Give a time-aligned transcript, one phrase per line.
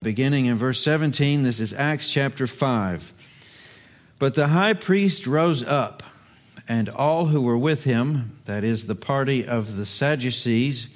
[0.00, 3.12] Beginning in verse 17, this is Acts chapter 5.
[4.20, 6.04] But the high priest rose up,
[6.68, 10.88] and all who were with him, that is, the party of the Sadducees,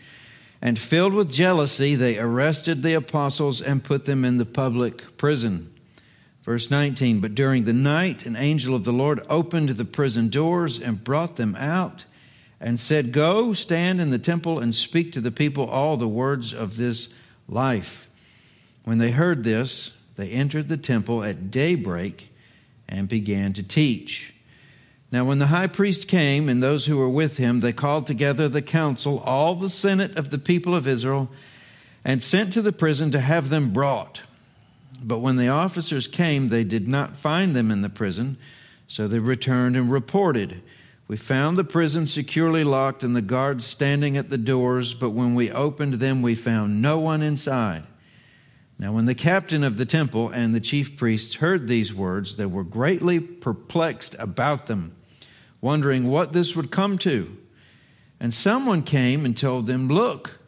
[0.61, 5.75] and filled with jealousy, they arrested the apostles and put them in the public prison.
[6.45, 10.79] Verse 19 But during the night, an angel of the Lord opened the prison doors
[10.79, 12.05] and brought them out,
[12.61, 16.55] and said, Go, stand in the temple, and speak to the people all the words
[16.55, 17.09] of this
[17.49, 18.07] life.
[18.85, 22.31] When they heard this, they entered the temple at daybreak
[22.89, 24.35] and began to teach.
[25.11, 28.49] Now, when the high priest came and those who were with him, they called together
[28.49, 31.31] the council, all the senate of the people of Israel,
[32.05, 34.23] and sent to the prison to have them brought.
[35.03, 38.39] But when the officers came, they did not find them in the prison,
[38.87, 40.63] so they returned and reported.
[41.09, 45.35] We found the prison securely locked and the guards standing at the doors, but when
[45.35, 47.85] we opened them, we found no one inside.
[48.79, 52.47] Now, when the captain of the temple and the chief priests heard these words, they
[52.47, 54.97] were greatly perplexed about them,
[55.61, 57.37] wondering what this would come to.
[58.19, 60.41] And someone came and told them, Look,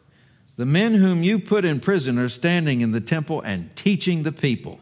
[0.57, 4.31] the men whom you put in prison are standing in the temple and teaching the
[4.31, 4.79] people.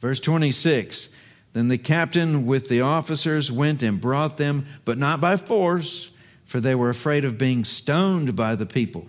[0.00, 1.08] Verse 26
[1.52, 6.10] Then the captain with the officers went and brought them, but not by force,
[6.44, 9.08] for they were afraid of being stoned by the people.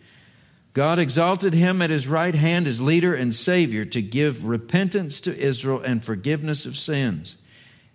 [0.73, 5.37] God exalted him at his right hand as leader and Savior to give repentance to
[5.37, 7.35] Israel and forgiveness of sins.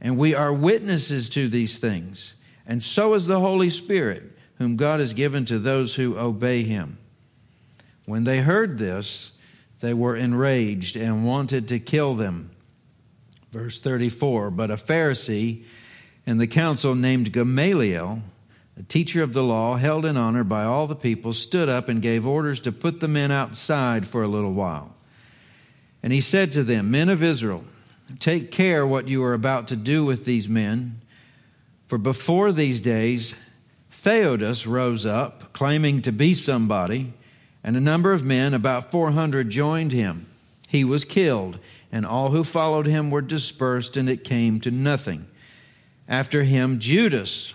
[0.00, 2.34] And we are witnesses to these things,
[2.66, 4.24] and so is the Holy Spirit,
[4.58, 6.98] whom God has given to those who obey him.
[8.04, 9.32] When they heard this,
[9.80, 12.50] they were enraged and wanted to kill them.
[13.50, 15.64] Verse 34 But a Pharisee
[16.26, 18.20] in the council named Gamaliel,
[18.78, 22.02] a teacher of the law, held in honor by all the people, stood up and
[22.02, 24.94] gave orders to put the men outside for a little while.
[26.02, 27.64] And he said to them, Men of Israel,
[28.20, 31.00] take care what you are about to do with these men.
[31.88, 33.34] For before these days,
[33.90, 37.14] Theudas rose up, claiming to be somebody,
[37.64, 40.26] and a number of men, about 400, joined him.
[40.68, 41.58] He was killed,
[41.90, 45.26] and all who followed him were dispersed, and it came to nothing.
[46.08, 47.54] After him, Judas,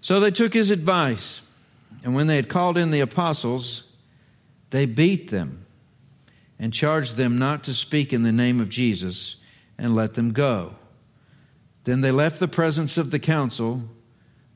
[0.00, 1.40] So they took his advice,
[2.04, 3.82] and when they had called in the apostles,
[4.70, 5.64] they beat them
[6.58, 9.36] and charged them not to speak in the name of Jesus
[9.76, 10.74] and let them go.
[11.84, 13.82] Then they left the presence of the council,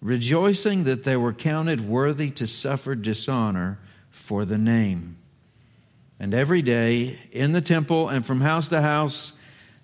[0.01, 3.79] rejoicing that they were counted worthy to suffer dishonor
[4.11, 5.17] for the name.
[6.21, 9.33] And every day in the temple and from house to house,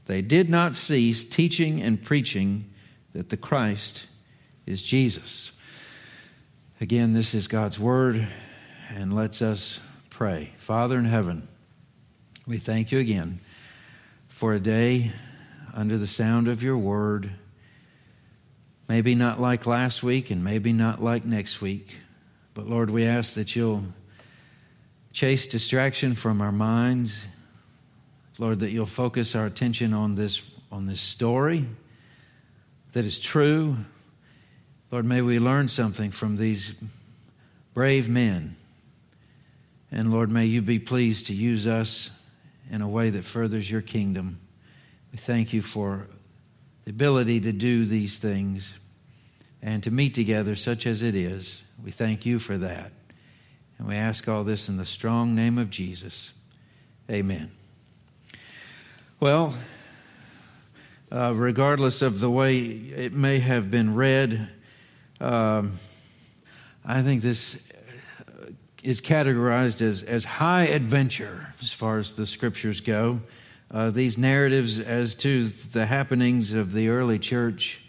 [0.06, 2.70] they did not cease teaching and preaching
[3.12, 4.06] that the Christ
[4.68, 5.50] is Jesus.
[6.78, 8.28] Again, this is God's word,
[8.94, 9.80] and let's us
[10.10, 10.52] pray.
[10.58, 11.48] Father in heaven,
[12.46, 13.40] we thank you again
[14.28, 15.10] for a day
[15.72, 17.30] under the sound of your word.
[18.90, 21.96] Maybe not like last week, and maybe not like next week,
[22.52, 23.84] but Lord, we ask that you'll
[25.14, 27.24] chase distraction from our minds.
[28.36, 31.64] Lord, that you'll focus our attention on this, on this story
[32.92, 33.78] that is true
[34.90, 36.74] Lord, may we learn something from these
[37.74, 38.56] brave men.
[39.92, 42.10] And Lord, may you be pleased to use us
[42.70, 44.38] in a way that furthers your kingdom.
[45.12, 46.06] We thank you for
[46.84, 48.72] the ability to do these things
[49.60, 51.62] and to meet together, such as it is.
[51.82, 52.90] We thank you for that.
[53.78, 56.32] And we ask all this in the strong name of Jesus.
[57.10, 57.50] Amen.
[59.20, 59.54] Well,
[61.12, 64.48] uh, regardless of the way it may have been read,
[65.20, 65.72] um,
[66.84, 67.59] I think this
[68.82, 73.20] is categorized as, as high adventure as far as the scriptures go.
[73.70, 77.80] uh, these narratives as to the happenings of the early church,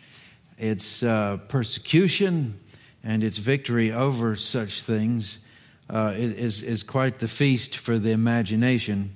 [0.57, 2.59] its uh, persecution
[3.03, 5.39] and its victory over such things,
[5.89, 9.15] uh, is, is quite the feast for the imagination.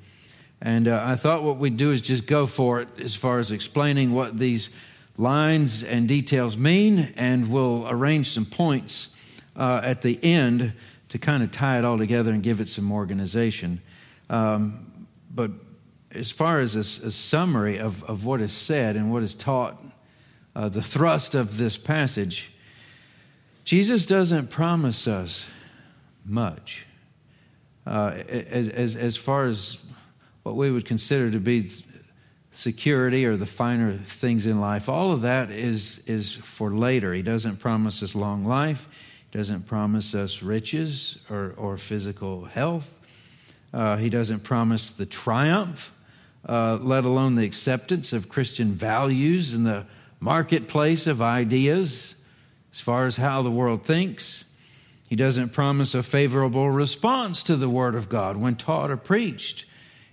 [0.62, 3.52] And uh, I thought what we'd do is just go for it as far as
[3.52, 4.70] explaining what these
[5.18, 10.74] lines and details mean, and we'll arrange some points uh, at the end
[11.10, 13.82] to kind of tie it all together and give it some organization.
[14.30, 15.52] Um, but
[16.12, 19.82] as far as a, a, summary of, of what is said and what is taught,
[20.56, 22.52] uh, the thrust of this passage,
[23.64, 25.46] Jesus doesn't promise us
[26.26, 26.86] much.
[27.86, 29.84] Uh, as, as, as far as
[30.44, 31.70] what we would consider to be
[32.54, 37.14] security or the finer things in life, all of that is, is for later.
[37.14, 38.88] He doesn't promise us long life,
[39.30, 42.94] He doesn't promise us riches or, or physical health.
[43.74, 45.92] Uh, he doesn't promise the triumph
[46.48, 49.86] uh, let alone the acceptance of Christian values in the
[50.20, 52.16] marketplace of ideas
[52.72, 54.44] as far as how the world thinks.
[55.08, 59.66] He doesn't promise a favorable response to the Word of God when taught or preached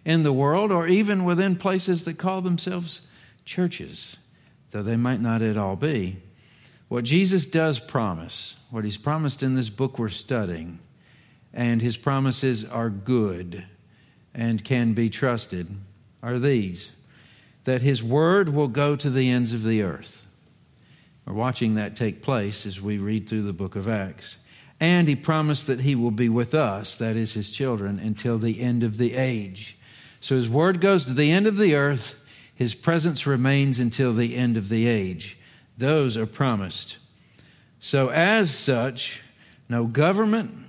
[0.04, 3.02] in the world or even within places that call themselves
[3.44, 4.16] churches,
[4.70, 6.16] though they might not at all be.
[6.88, 10.78] What Jesus does promise, what He's promised in this book we're studying,
[11.52, 13.64] and His promises are good
[14.34, 15.68] and can be trusted
[16.22, 16.90] are these
[17.64, 20.22] that his word will go to the ends of the earth.
[21.26, 24.38] We're watching that take place as we read through the book of Acts.
[24.80, 28.60] And he promised that he will be with us, that is his children, until the
[28.62, 29.76] end of the age.
[30.20, 32.14] So his word goes to the end of the earth,
[32.54, 35.38] his presence remains until the end of the age.
[35.78, 36.98] Those are promised.
[37.78, 39.22] So, as such,
[39.66, 40.66] no government,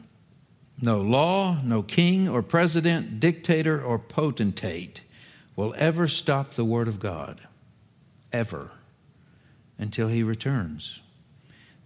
[0.81, 5.01] no law, no king or president, dictator or potentate
[5.57, 7.41] will ever stop the Word of God,
[8.31, 8.71] ever,
[9.77, 11.01] until He returns.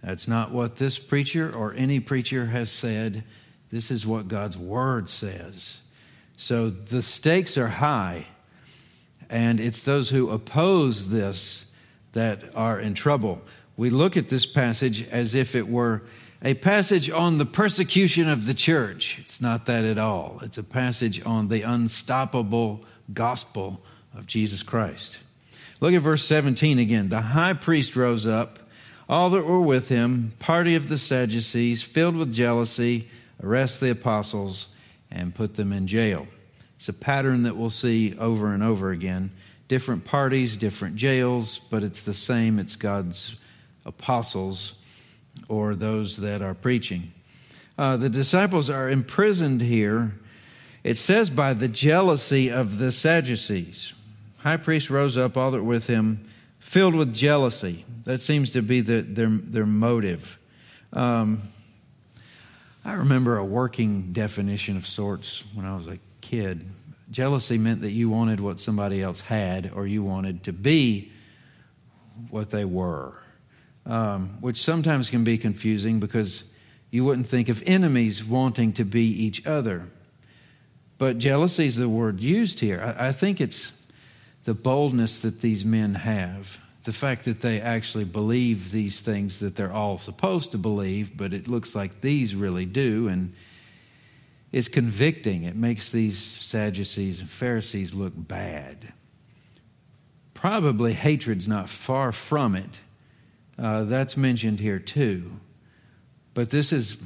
[0.03, 3.23] That's not what this preacher or any preacher has said.
[3.71, 5.79] This is what God's Word says.
[6.38, 8.28] So the stakes are high,
[9.30, 11.66] and it's those who oppose this
[12.14, 13.42] that are in trouble.
[13.78, 16.04] We look at this passage as if it were
[16.42, 19.18] a passage on the persecution of the church.
[19.20, 20.40] It's not that at all.
[20.44, 23.82] It's a passage on the unstoppable gospel
[24.14, 25.20] of Jesus Christ.
[25.80, 27.10] Look at verse 17 again.
[27.10, 28.60] The high priest rose up,
[29.10, 33.10] all that were with him, party of the Sadducees, filled with jealousy,
[33.42, 34.68] arrest the apostles
[35.15, 36.27] and put them in jail.
[36.77, 39.31] It's a pattern that we'll see over and over again.
[39.67, 42.59] Different parties, different jails, but it's the same.
[42.59, 43.35] It's God's
[43.85, 44.73] apostles
[45.47, 47.12] or those that are preaching.
[47.77, 50.13] Uh, the disciples are imprisoned here
[50.85, 53.95] it says, by the jealousy of the Sadducees.
[54.38, 56.29] High priest rose up, all that with him,
[56.59, 57.85] filled with jealousy.
[58.03, 60.38] That seems to be the, their, their motive.
[60.94, 61.39] Um,
[62.86, 66.70] I remember a working definition of sorts when I was a kid.
[67.10, 71.12] Jealousy meant that you wanted what somebody else had, or you wanted to be
[72.30, 73.14] what they were,
[73.88, 76.44] um, which sometimes can be confusing because
[76.92, 79.88] you wouldn't think of enemies wanting to be each other.
[81.00, 82.96] But jealousy is the word used here.
[83.00, 83.74] I, I think it's
[84.44, 89.56] the boldness that these men have, the fact that they actually believe these things that
[89.56, 93.08] they're all supposed to believe, but it looks like these really do.
[93.08, 93.34] And
[94.51, 95.44] it's convicting.
[95.44, 98.94] It makes these Sadducees and Pharisees look bad.
[100.34, 102.80] Probably hatred's not far from it.
[103.58, 105.39] Uh, that's mentioned here too.
[106.34, 106.98] But this is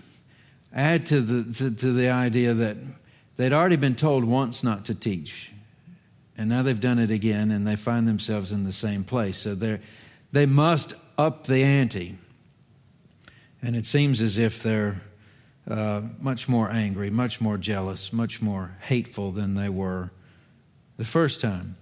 [0.73, 2.77] add to the to, to the idea that
[3.39, 5.53] They'd already been told once not to teach,
[6.39, 9.37] and now they've done it again, and they find themselves in the same place.
[9.37, 9.81] So they
[10.31, 12.17] they must up the ante.
[13.61, 15.01] And it seems as if they're
[15.69, 20.11] uh, much more angry, much more jealous, much more hateful than they were
[20.95, 21.75] the first time.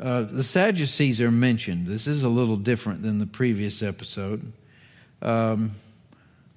[0.00, 1.86] Uh, the Sadducees are mentioned.
[1.86, 4.52] This is a little different than the previous episode.
[5.20, 5.72] Um,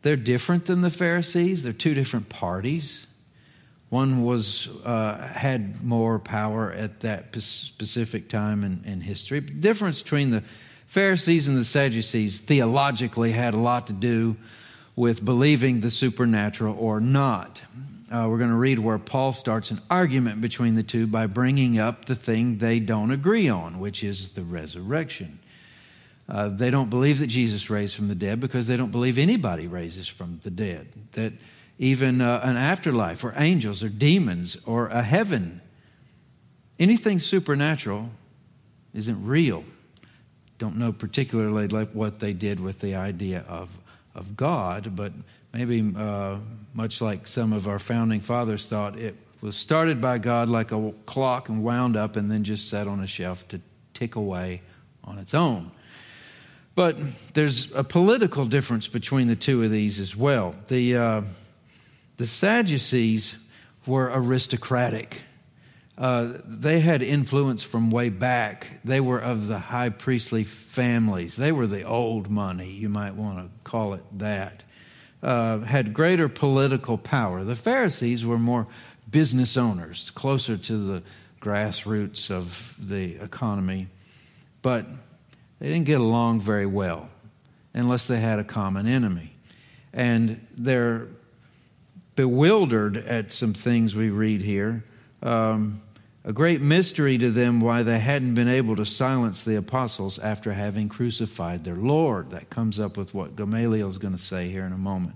[0.04, 3.08] they're different than the Pharisees, they're two different parties.
[3.92, 9.42] One was uh, had more power at that specific time in, in history.
[9.42, 10.44] The difference between the
[10.88, 14.38] Pharisees and the Sadducees theologically had a lot to do
[14.96, 17.64] with believing the supernatural or not.
[18.10, 21.78] Uh, we're going to read where Paul starts an argument between the two by bringing
[21.78, 25.40] up the thing they don't agree on, which is the resurrection.
[26.30, 29.68] Uh, they don't believe that Jesus raised from the dead because they don't believe anybody
[29.68, 30.88] raises from the dead.
[31.12, 31.34] That
[31.82, 35.60] even uh, an afterlife or angels or demons or a heaven
[36.82, 38.10] anything supernatural
[38.94, 39.64] isn't real.
[40.58, 43.78] Don't know particularly what they did with the idea of,
[44.16, 45.14] of God, but
[45.54, 46.38] maybe uh,
[46.74, 50.92] much like some of our founding fathers thought, it was started by God like a
[51.06, 53.62] clock and wound up and then just sat on a shelf to
[53.94, 54.62] tick away
[55.04, 55.72] on its own.
[56.74, 56.98] But
[57.34, 60.56] there's a political difference between the two of these as well.
[60.68, 61.22] The, uh,
[62.22, 63.36] the Sadducees
[63.88, 65.24] were aristocratic.
[65.98, 68.80] Uh, they had influence from way back.
[68.86, 71.36] They were of the high priestly families.
[71.36, 74.64] They were the old money, you might want to call it that.
[75.24, 77.44] Uh, had greater political power.
[77.44, 78.68] The Pharisees were more
[79.10, 81.04] business owners, closer to the
[81.42, 83.88] grassroots of the economy.
[84.62, 84.86] But
[85.58, 87.10] they didn't get along very well
[87.74, 89.34] unless they had a common enemy.
[89.92, 91.08] And they're
[92.22, 94.84] bewildered at some things we read here.
[95.24, 95.82] Um,
[96.24, 100.54] a great mystery to them why they hadn't been able to silence the apostles after
[100.54, 102.30] having crucified their Lord.
[102.30, 105.16] That comes up with what Gamaliel is going to say here in a moment.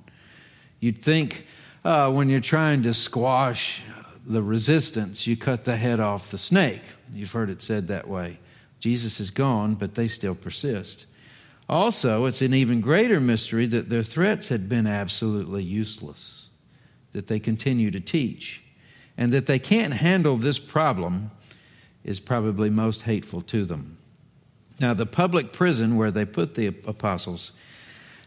[0.79, 1.45] You'd think
[1.83, 3.83] uh, when you're trying to squash
[4.25, 6.81] the resistance, you cut the head off the snake.
[7.13, 8.39] You've heard it said that way.
[8.79, 11.05] Jesus is gone, but they still persist.
[11.69, 16.44] Also, it's an even greater mystery that their threats had been absolutely useless,
[17.15, 18.61] that they continue to teach,
[19.17, 21.31] and that they can't handle this problem
[22.03, 23.97] is probably most hateful to them.
[24.81, 27.53] Now, the public prison where they put the apostles,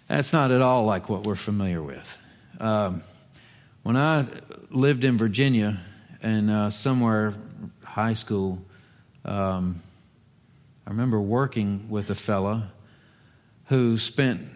[0.06, 2.18] that's not at all like what we're familiar with.
[2.58, 3.02] Um,
[3.82, 4.26] when I
[4.70, 5.78] lived in Virginia
[6.22, 7.34] and uh, somewhere
[7.84, 8.64] high school,
[9.26, 9.76] um,
[10.86, 12.70] I remember working with a fella
[13.66, 14.48] who spent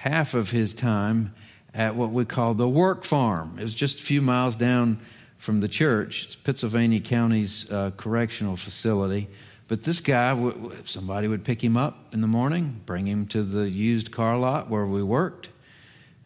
[0.00, 1.34] half of his time
[1.74, 3.56] at what we call the work farm.
[3.58, 5.00] It was just a few miles down
[5.36, 6.24] from the church.
[6.24, 9.28] It's Pittsylvania County's uh, correctional facility.
[9.66, 10.38] But this guy,
[10.78, 14.38] if somebody would pick him up in the morning, bring him to the used car
[14.38, 15.48] lot where we worked.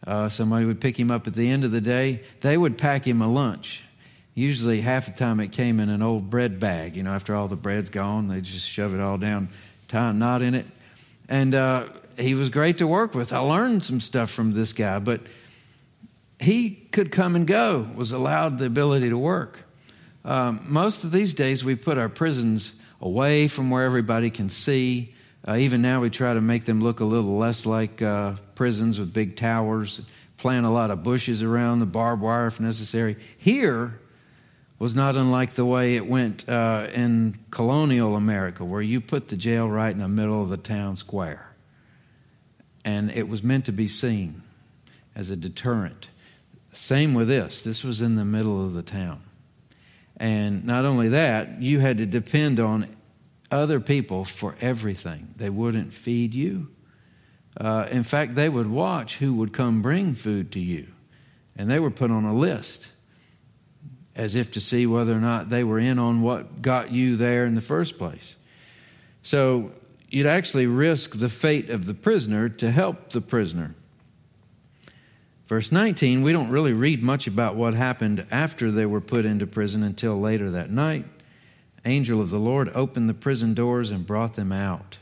[0.05, 2.21] Uh, somebody would pick him up at the end of the day.
[2.41, 3.83] They would pack him a lunch.
[4.35, 6.95] Usually, half the time it came in an old bread bag.
[6.95, 9.49] You know, after all the bread's gone, they just shove it all down,
[9.87, 10.65] tie a knot in it.
[11.27, 11.87] And uh,
[12.17, 13.33] he was great to work with.
[13.33, 15.21] I learned some stuff from this guy, but
[16.39, 19.59] he could come and go, was allowed the ability to work.
[20.23, 25.13] Um, most of these days, we put our prisons away from where everybody can see.
[25.47, 28.99] Uh, even now, we try to make them look a little less like uh, prisons
[28.99, 30.01] with big towers,
[30.37, 33.17] plant a lot of bushes around the barbed wire if necessary.
[33.37, 33.99] Here,
[34.79, 39.35] was not unlike the way it went uh, in colonial America, where you put the
[39.35, 41.53] jail right in the middle of the town square.
[42.85, 44.41] And it was meant to be seen
[45.13, 46.09] as a deterrent.
[46.71, 47.61] Same with this.
[47.61, 49.23] This was in the middle of the town.
[50.17, 52.87] And not only that, you had to depend on
[53.51, 55.33] other people for everything.
[55.37, 56.69] They wouldn't feed you.
[57.59, 60.87] Uh, in fact, they would watch who would come bring food to you.
[61.57, 62.91] And they were put on a list
[64.15, 67.45] as if to see whether or not they were in on what got you there
[67.45, 68.35] in the first place.
[69.23, 69.71] So
[70.09, 73.75] you'd actually risk the fate of the prisoner to help the prisoner.
[75.49, 79.47] Verse 19, we don't really read much about what happened after they were put into
[79.47, 81.05] prison until later that night.
[81.85, 84.99] Angel of the Lord opened the prison doors and brought them out.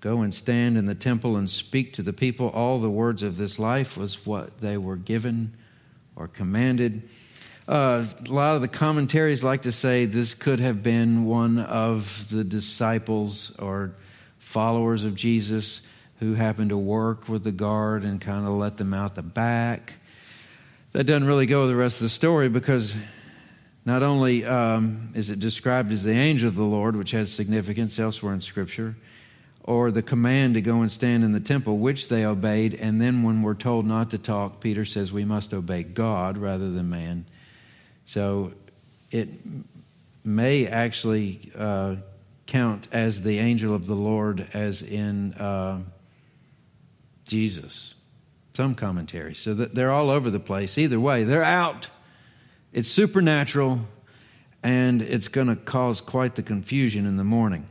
[0.00, 2.48] Go and stand in the temple and speak to the people.
[2.48, 5.54] All the words of this life was what they were given
[6.16, 7.08] or commanded.
[7.68, 12.28] Uh, a lot of the commentaries like to say this could have been one of
[12.28, 13.94] the disciples or
[14.40, 15.80] followers of Jesus
[16.20, 19.94] who happened to work with the guard and kind of let them out the back.
[20.92, 22.94] That doesn't really go with the rest of the story because
[23.84, 27.98] not only um, is it described as the angel of the Lord, which has significance
[27.98, 28.96] elsewhere in Scripture,
[29.64, 33.22] or the command to go and stand in the temple, which they obeyed, and then
[33.22, 37.24] when we're told not to talk, Peter says we must obey God rather than man.
[38.06, 38.52] So
[39.10, 39.28] it
[40.24, 41.96] may actually uh,
[42.46, 45.80] count as the angel of the Lord, as in uh,
[47.24, 47.94] Jesus.
[48.54, 49.38] Some commentaries.
[49.38, 50.78] So that they're all over the place.
[50.78, 51.88] Either way, they're out.
[52.72, 53.80] It's supernatural,
[54.62, 57.66] and it's going to cause quite the confusion in the morning.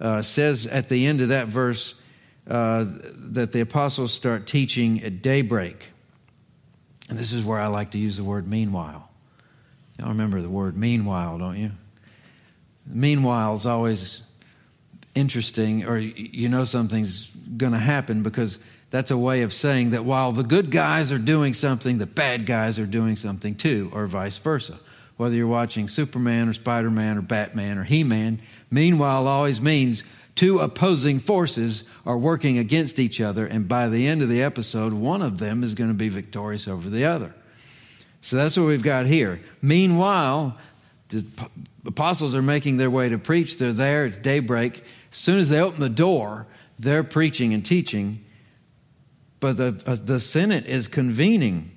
[0.00, 1.94] Uh, says at the end of that verse
[2.48, 2.84] uh,
[3.14, 5.90] that the apostles start teaching at daybreak.
[7.08, 9.08] And this is where I like to use the word meanwhile.
[9.98, 11.70] Y'all remember the word meanwhile, don't you?
[12.86, 14.22] Meanwhile is always
[15.14, 18.58] interesting, or you know something's going to happen because
[18.92, 22.46] that's a way of saying that while the good guys are doing something, the bad
[22.46, 24.78] guys are doing something too, or vice versa.
[25.16, 28.40] whether you're watching Superman or Spider Man or Batman or He Man.
[28.70, 34.22] Meanwhile always means two opposing forces are working against each other, and by the end
[34.22, 37.34] of the episode, one of them is going to be victorious over the other.
[38.20, 39.40] So that's what we've got here.
[39.60, 40.56] Meanwhile,
[41.08, 41.24] the
[41.86, 43.58] apostles are making their way to preach.
[43.58, 44.84] They're there, it's daybreak.
[45.10, 46.46] As soon as they open the door,
[46.78, 48.24] they're preaching and teaching.
[49.42, 51.72] But the, uh, the Senate is convening.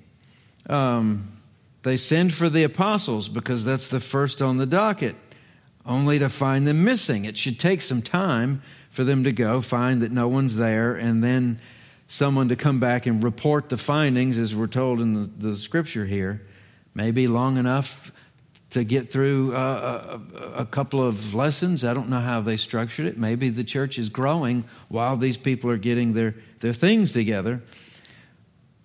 [0.70, 1.26] Um,
[1.82, 5.16] they send for the apostles because that's the first on the docket,
[5.84, 7.24] only to find them missing.
[7.24, 11.24] It should take some time for them to go, find that no one's there, and
[11.24, 11.58] then
[12.06, 16.06] someone to come back and report the findings, as we're told in the, the scripture
[16.06, 16.46] here.
[16.94, 18.12] Maybe long enough
[18.70, 21.84] to get through uh, a, a, couple of lessons.
[21.84, 23.18] I don't know how they structured it.
[23.18, 27.62] Maybe the church is growing while these people are getting their, their things together.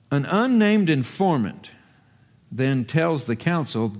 [0.09, 1.71] An unnamed informant
[2.51, 3.95] then tells the council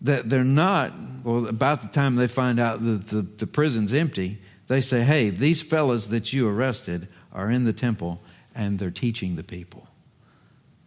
[0.00, 0.92] that they're not,
[1.24, 4.38] well, about the time they find out that the, the prison's empty,
[4.68, 8.22] they say, hey, these fellas that you arrested are in the temple
[8.54, 9.86] and they're teaching the people.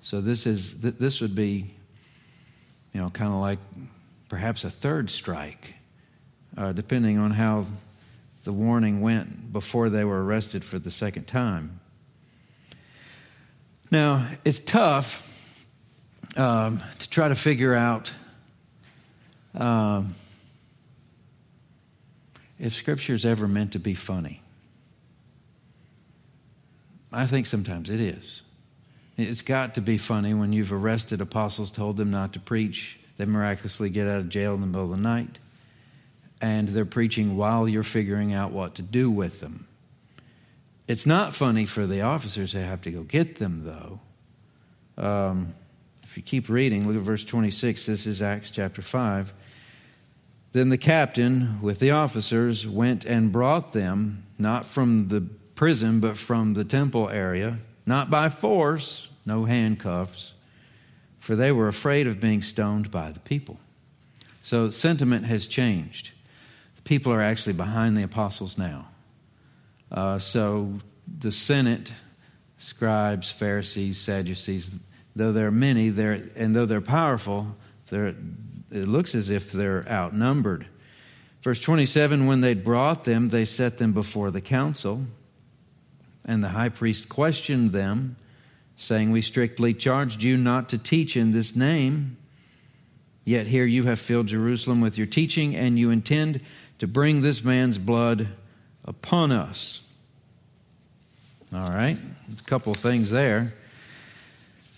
[0.01, 1.75] So this is this would be
[2.93, 3.59] you know, kind of like
[4.29, 5.75] perhaps a third strike,
[6.57, 7.65] uh, depending on how
[8.43, 11.79] the warning went before they were arrested for the second time.
[13.91, 15.65] Now, it's tough
[16.37, 18.13] um, to try to figure out
[19.53, 20.15] um,
[22.57, 24.41] if Scripture is ever meant to be funny.
[27.11, 28.41] I think sometimes it is.
[29.17, 32.97] It's got to be funny when you've arrested apostles, told them not to preach.
[33.17, 35.37] They miraculously get out of jail in the middle of the night.
[36.41, 39.67] And they're preaching while you're figuring out what to do with them.
[40.87, 43.99] It's not funny for the officers who have to go get them, though.
[45.01, 45.53] Um,
[46.03, 47.85] if you keep reading, look at verse 26.
[47.85, 49.33] This is Acts chapter 5.
[50.51, 55.21] Then the captain, with the officers, went and brought them, not from the
[55.55, 60.33] prison, but from the temple area, not by force, no handcuffs,
[61.19, 63.59] for they were afraid of being stoned by the people.
[64.43, 66.11] So sentiment has changed.
[66.83, 68.87] People are actually behind the apostles now.
[69.91, 70.79] Uh, so
[71.19, 71.91] the Senate,
[72.57, 74.71] scribes, Pharisees, Sadducees,
[75.15, 77.55] though there are many, they're, and though they're powerful,
[77.89, 78.15] they're,
[78.71, 80.65] it looks as if they're outnumbered.
[81.41, 85.05] Verse 27 When they'd brought them, they set them before the council,
[86.23, 88.15] and the high priest questioned them
[88.75, 92.17] saying, We strictly charged you not to teach in this name.
[93.23, 96.41] Yet here you have filled Jerusalem with your teaching, and you intend
[96.81, 98.27] to bring this man's blood
[98.83, 99.81] upon us.
[101.53, 103.53] All right, a couple of things there.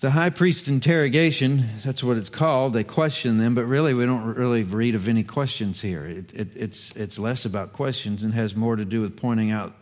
[0.02, 2.74] The high priest interrogation, that's what it's called.
[2.74, 6.04] They question them, but really we don't really read of any questions here.
[6.04, 9.74] It, it, it's, it's less about questions and has more to do with pointing out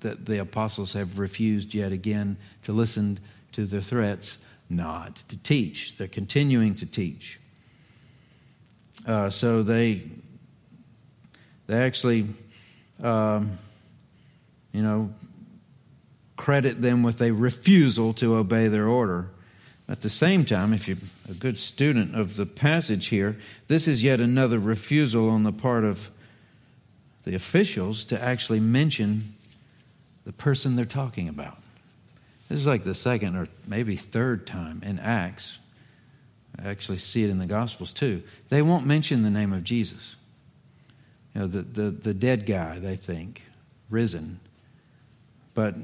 [0.00, 3.18] that the apostles have refused yet again to listen
[3.52, 4.36] to their threats
[4.68, 5.96] not to teach.
[5.96, 7.40] They're continuing to teach.
[9.06, 10.02] Uh, so they
[11.72, 12.26] they actually,
[13.02, 13.52] um,
[14.72, 15.12] you know,
[16.36, 19.28] credit them with a refusal to obey their order.
[19.88, 20.98] At the same time, if you're
[21.30, 23.36] a good student of the passage here,
[23.68, 26.10] this is yet another refusal on the part of
[27.24, 29.22] the officials to actually mention
[30.24, 31.58] the person they're talking about.
[32.48, 35.58] This is like the second or maybe third time in Acts.
[36.58, 38.22] I actually see it in the Gospels too.
[38.50, 40.16] They won't mention the name of Jesus.
[41.34, 43.42] You know, the, the, the dead guy, they think,
[43.88, 44.40] risen.
[45.54, 45.74] But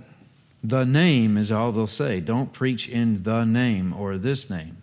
[0.62, 2.20] the name is all they'll say.
[2.20, 4.82] Don't preach in the name or this name.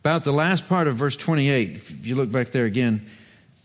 [0.00, 3.08] About the last part of verse 28, if you look back there again,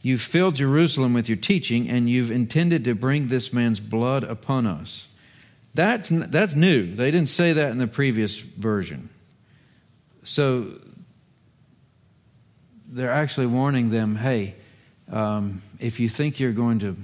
[0.02, 4.68] you've filled Jerusalem with your teaching, and you've intended to bring this man's blood upon
[4.68, 5.14] us.
[5.74, 6.94] That's, that's new.
[6.94, 9.10] They didn't say that in the previous version.
[10.24, 10.80] So
[12.88, 14.56] they're actually warning them hey,
[15.12, 16.96] um, if you think you're going to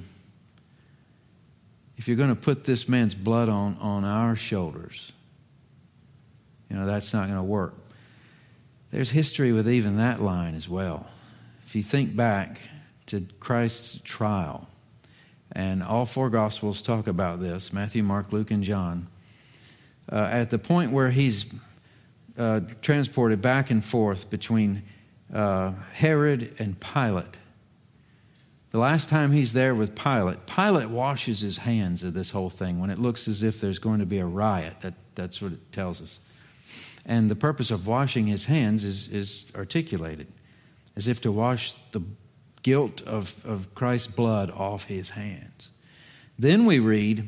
[1.97, 5.11] if you're going to put this man's blood on, on our shoulders,
[6.69, 7.73] you know, that's not going to work.
[8.91, 11.07] There's history with even that line as well.
[11.65, 12.61] If you think back
[13.07, 14.69] to Christ's trial,
[15.51, 19.07] and all four Gospels talk about this Matthew, Mark, Luke, and John.
[20.11, 21.47] Uh, at the point where he's
[22.37, 24.83] uh, transported back and forth between
[25.33, 27.37] uh, Herod and Pilate,
[28.71, 32.79] the last time he's there with Pilate, Pilate washes his hands of this whole thing
[32.79, 34.75] when it looks as if there's going to be a riot.
[34.81, 36.19] That, that's what it tells us.
[37.05, 40.27] And the purpose of washing his hands is, is articulated.
[40.95, 42.01] as if to wash the
[42.61, 45.71] guilt of, of Christ's blood off his hands.
[46.37, 47.27] Then we read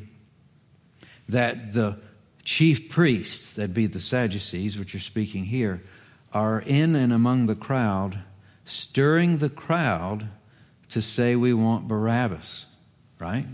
[1.28, 1.98] that the
[2.44, 5.80] chief priests, that'd be the Sadducees, which are speaking here,
[6.32, 8.18] are in and among the crowd,
[8.64, 10.28] stirring the crowd
[10.92, 12.66] to say we want Barabbas,
[13.18, 13.46] right?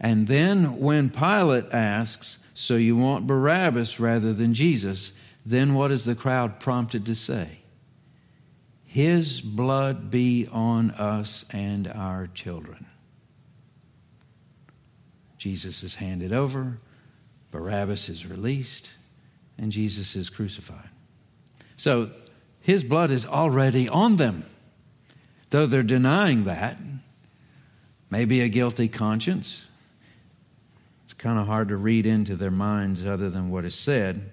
[0.00, 5.12] And then when Pilate asks, So you want Barabbas rather than Jesus?
[5.46, 7.58] Then what is the crowd prompted to say?
[8.86, 12.86] His blood be on us and our children.
[15.36, 16.78] Jesus is handed over,
[17.50, 18.90] Barabbas is released,
[19.58, 20.88] and Jesus is crucified.
[21.76, 22.10] So
[22.60, 24.44] his blood is already on them.
[25.54, 26.78] Though they're denying that,
[28.10, 29.64] maybe a guilty conscience.
[31.04, 34.32] It's kind of hard to read into their minds other than what is said.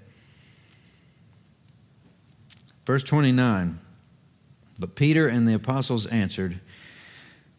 [2.88, 3.78] Verse 29
[4.80, 6.60] But Peter and the apostles answered,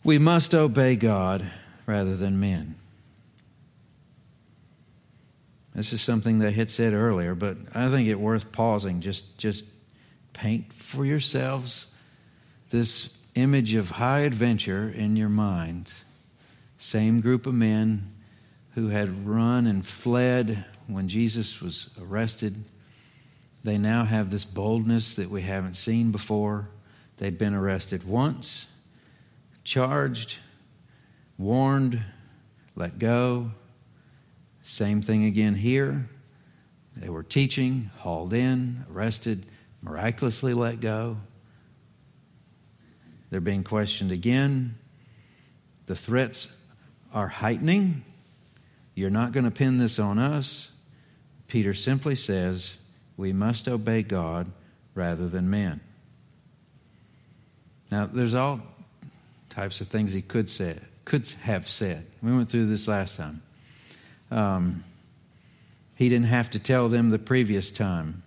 [0.03, 1.49] We must obey God
[1.87, 2.75] rather than men.
[5.73, 9.01] This is something they had said earlier, but I think it worth pausing.
[9.01, 9.67] Just, just
[10.33, 11.87] paint for yourselves
[12.71, 15.93] this image of high adventure in your mind.
[16.79, 18.13] Same group of men
[18.75, 22.65] who had run and fled when Jesus was arrested.
[23.65, 26.69] They now have this boldness that we haven't seen before.
[27.19, 28.67] They'd been arrested once,
[29.63, 30.39] charged,
[31.39, 32.03] warned,
[32.75, 33.53] let go.
[34.63, 36.09] Same thing again here.
[36.97, 39.47] They were teaching, hauled in, arrested,
[39.83, 41.19] miraculously let go.
[43.33, 44.77] They're being questioned again.
[45.87, 46.49] The threats
[47.15, 48.05] are heightening.
[48.95, 50.71] You're not going to pin this on us.
[51.49, 52.75] Peter simply says,
[53.17, 54.53] we must obey God
[54.95, 55.81] rather than men.
[57.91, 58.61] Now, there's all
[59.49, 62.05] types of things he could say, could have said.
[62.23, 63.41] We went through this last time.
[64.31, 64.85] Um,
[65.97, 68.25] he didn't have to tell them the previous time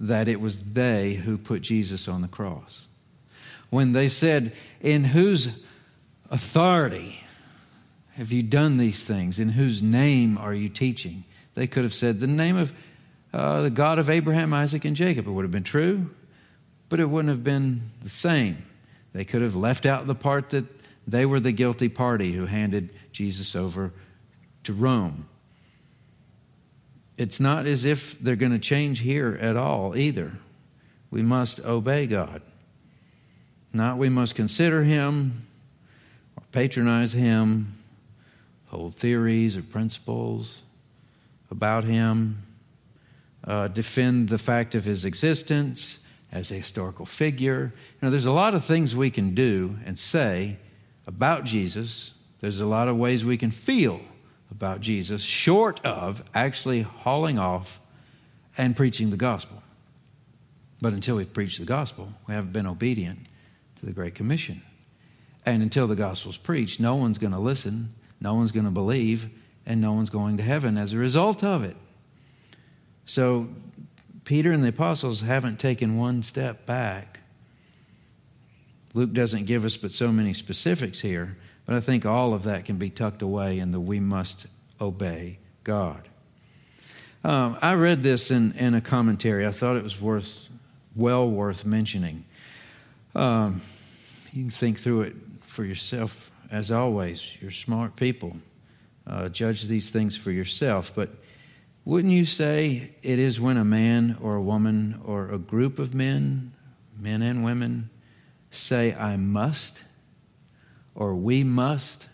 [0.00, 2.85] that it was they who put Jesus on the cross.
[3.70, 5.48] When they said, In whose
[6.30, 7.20] authority
[8.14, 9.38] have you done these things?
[9.38, 11.24] In whose name are you teaching?
[11.54, 12.72] They could have said, The name of
[13.32, 15.26] uh, the God of Abraham, Isaac, and Jacob.
[15.26, 16.10] It would have been true,
[16.88, 18.64] but it wouldn't have been the same.
[19.12, 20.64] They could have left out the part that
[21.06, 23.92] they were the guilty party who handed Jesus over
[24.64, 25.28] to Rome.
[27.16, 30.32] It's not as if they're going to change here at all either.
[31.10, 32.42] We must obey God.
[33.72, 35.42] Not we must consider Him
[36.36, 37.72] or patronize Him,
[38.66, 40.62] hold theories or principles
[41.50, 42.38] about Him,
[43.44, 45.98] uh, defend the fact of His existence
[46.32, 47.72] as a historical figure.
[47.74, 50.56] You know, there's a lot of things we can do and say
[51.06, 54.00] about Jesus there's a lot of ways we can feel
[54.50, 57.80] about Jesus, short of actually hauling off
[58.56, 59.62] and preaching the gospel.
[60.80, 63.20] But until we've preached the gospel, we haven't been obedient
[63.86, 64.60] the Great Commission.
[65.46, 69.30] And until the gospel's preached, no one's going to listen, no one's going to believe,
[69.64, 71.76] and no one's going to heaven as a result of it.
[73.06, 73.48] So,
[74.24, 77.20] Peter and the apostles haven't taken one step back.
[78.92, 82.64] Luke doesn't give us but so many specifics here, but I think all of that
[82.64, 84.46] can be tucked away in the we must
[84.80, 86.08] obey God.
[87.22, 89.46] Um, I read this in, in a commentary.
[89.46, 90.48] I thought it was worth,
[90.96, 92.24] well worth mentioning.
[93.14, 93.60] Um,
[94.36, 97.36] you can think through it for yourself, as always.
[97.40, 98.36] You're smart people.
[99.06, 100.92] Uh, judge these things for yourself.
[100.94, 101.10] But
[101.84, 105.94] wouldn't you say it is when a man or a woman or a group of
[105.94, 106.52] men,
[106.98, 107.90] men and women,
[108.50, 109.82] say, I must?
[110.96, 112.08] or we must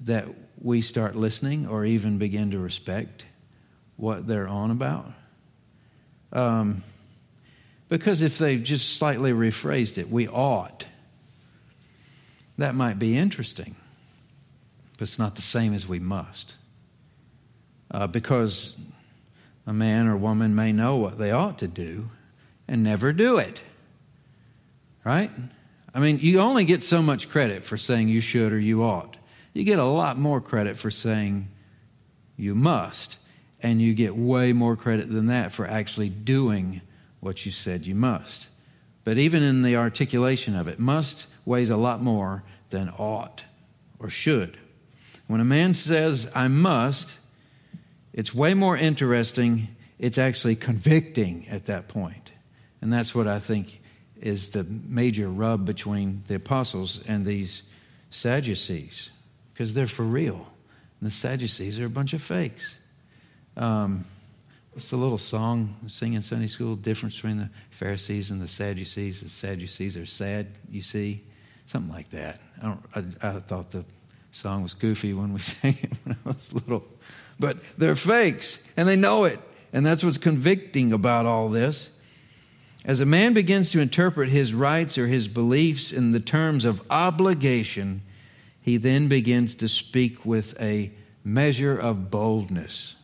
[0.00, 0.26] that
[0.60, 3.26] we start listening or even begin to respect
[3.96, 5.12] what they're on about.
[6.32, 6.82] Um,
[7.88, 10.86] because if they've just slightly rephrased it, we ought,
[12.58, 13.76] that might be interesting.
[14.92, 16.54] But it's not the same as we must.
[17.90, 18.76] Uh, because
[19.66, 22.10] a man or woman may know what they ought to do
[22.68, 23.62] and never do it.
[25.04, 25.30] Right?
[25.94, 29.16] I mean, you only get so much credit for saying you should or you ought.
[29.52, 31.48] You get a lot more credit for saying
[32.36, 33.18] you must,
[33.62, 36.80] and you get way more credit than that for actually doing
[37.20, 38.48] what you said you must.
[39.04, 43.44] But even in the articulation of it, must weighs a lot more than ought
[43.98, 44.56] or should.
[45.26, 47.18] When a man says, I must,
[48.12, 49.68] it's way more interesting.
[49.98, 52.32] It's actually convicting at that point.
[52.80, 53.80] And that's what I think
[54.20, 57.62] is the major rub between the apostles and these
[58.10, 59.10] Sadducees
[59.52, 60.46] because they're for real.
[61.00, 62.76] And the Sadducees are a bunch of fakes.
[63.56, 64.04] Um,
[64.72, 66.76] what's the little song we sing in Sunday school?
[66.76, 69.20] Difference between the Pharisees and the Sadducees.
[69.20, 71.22] The Sadducees are sad, you see.
[71.66, 72.40] Something like that.
[72.62, 73.84] I, don't, I, I thought the
[74.32, 76.84] song was goofy when we sang it when I was little.
[77.38, 79.40] But they're fakes, and they know it.
[79.72, 81.90] And that's what's convicting about all this.
[82.84, 86.82] As a man begins to interpret his rights or his beliefs in the terms of
[86.90, 88.02] obligation,
[88.60, 90.92] he then begins to speak with a
[91.24, 92.94] measure of boldness.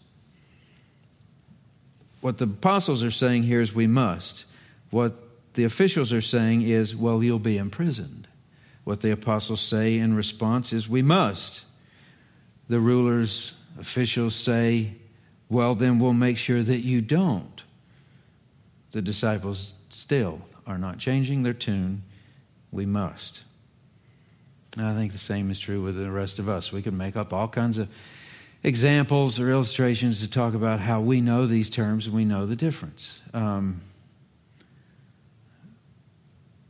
[2.20, 4.44] What the apostles are saying here is we must.
[4.90, 5.14] What
[5.54, 8.28] the officials are saying is, well, you'll be imprisoned.
[8.90, 11.62] What the apostles say in response is, we must.
[12.68, 14.94] The rulers, officials say,
[15.48, 17.62] well, then we'll make sure that you don't.
[18.90, 22.02] The disciples still are not changing their tune.
[22.72, 23.42] We must.
[24.76, 26.72] And I think the same is true with the rest of us.
[26.72, 27.88] We can make up all kinds of
[28.64, 32.56] examples or illustrations to talk about how we know these terms and we know the
[32.56, 33.20] difference.
[33.34, 33.82] Um,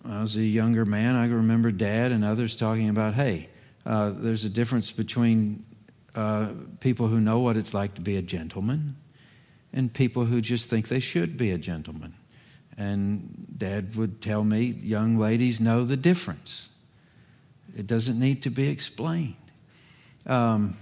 [0.05, 1.15] I was a younger man.
[1.15, 3.49] I remember Dad and others talking about, hey,
[3.85, 5.65] uh, there's a difference between
[6.15, 6.49] uh,
[6.81, 8.97] people who know what it's like to be a gentleman
[9.73, 12.15] and people who just think they should be a gentleman.
[12.77, 16.69] And Dad would tell me, young ladies know the difference.
[17.77, 19.37] It doesn't need to be explained.
[20.27, 20.75] Um,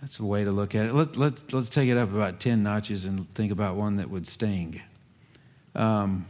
[0.00, 0.94] that's a way to look at it.
[0.94, 4.26] Let, let's, let's take it up about 10 notches and think about one that would
[4.26, 4.82] sting.
[5.74, 6.26] Um,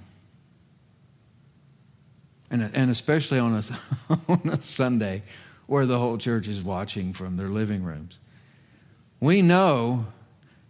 [2.52, 5.22] and, and especially on a, on a Sunday
[5.66, 8.18] where the whole church is watching from their living rooms.
[9.20, 10.06] We know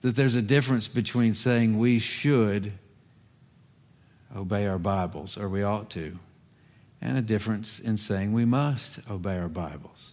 [0.03, 2.73] that there's a difference between saying we should
[4.35, 6.18] obey our Bibles, or we ought to,
[7.01, 10.12] and a difference in saying we must obey our Bibles.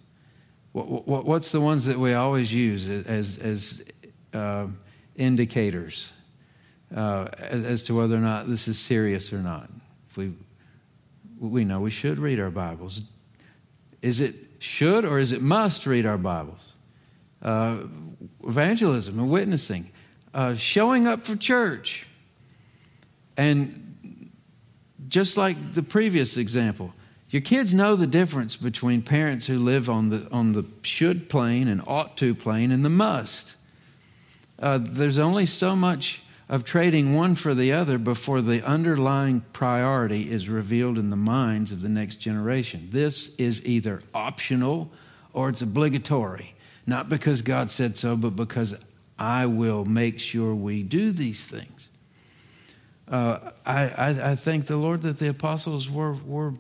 [0.71, 3.84] What, what, what's the ones that we always use as, as
[4.34, 4.67] uh,
[5.15, 6.12] indicators
[6.95, 9.69] uh, as, as, to whether or not this is serious or not?
[10.10, 10.34] If we,
[11.39, 13.02] we know we should read our Bibles.
[14.02, 16.73] Is it should or is it must read our Bibles?
[17.41, 17.84] Uh,
[18.45, 19.89] evangelism and witnessing,
[20.34, 22.06] uh, showing up for church.
[23.38, 24.32] And
[25.08, 26.93] just like the previous example,
[27.30, 31.67] your kids know the difference between parents who live on the, on the should plane
[31.67, 33.56] and ought to plane and the must.
[34.62, 40.31] Uh, there's only so much of trading one for the other before the underlying priority
[40.31, 42.89] is revealed in the minds of the next generation.
[42.91, 44.91] This is either optional
[45.31, 46.55] or it's obligatory.
[46.88, 48.75] Not because God said so, but because
[49.17, 51.89] I will make sure we do these things.
[53.07, 56.53] Uh, I, I, I thank the Lord that the apostles were, were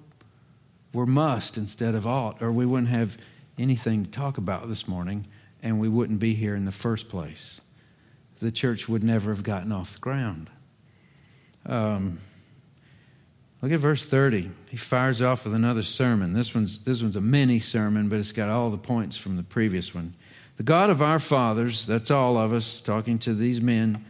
[0.93, 3.17] were must instead of ought, or we wouldn't have
[3.57, 5.27] anything to talk about this morning
[5.61, 7.59] and we wouldn't be here in the first place.
[8.39, 10.49] The church would never have gotten off the ground.
[11.65, 12.19] Um,
[13.61, 14.49] look at verse 30.
[14.69, 16.33] He fires off with another sermon.
[16.33, 19.43] This one's, this one's a mini sermon, but it's got all the points from the
[19.43, 20.15] previous one.
[20.57, 24.03] The God of our fathers, that's all of us talking to these men,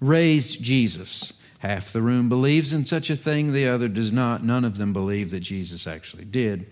[0.00, 4.44] raised Jesus Half the room believes in such a thing, the other does not.
[4.44, 6.70] None of them believe that Jesus actually did.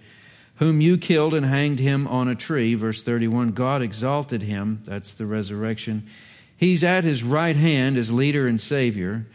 [0.57, 5.15] Whom you killed and hanged him on a tree, verse 31, God exalted him, that's
[5.15, 6.07] the resurrection.
[6.57, 9.27] He's at his right hand as leader and savior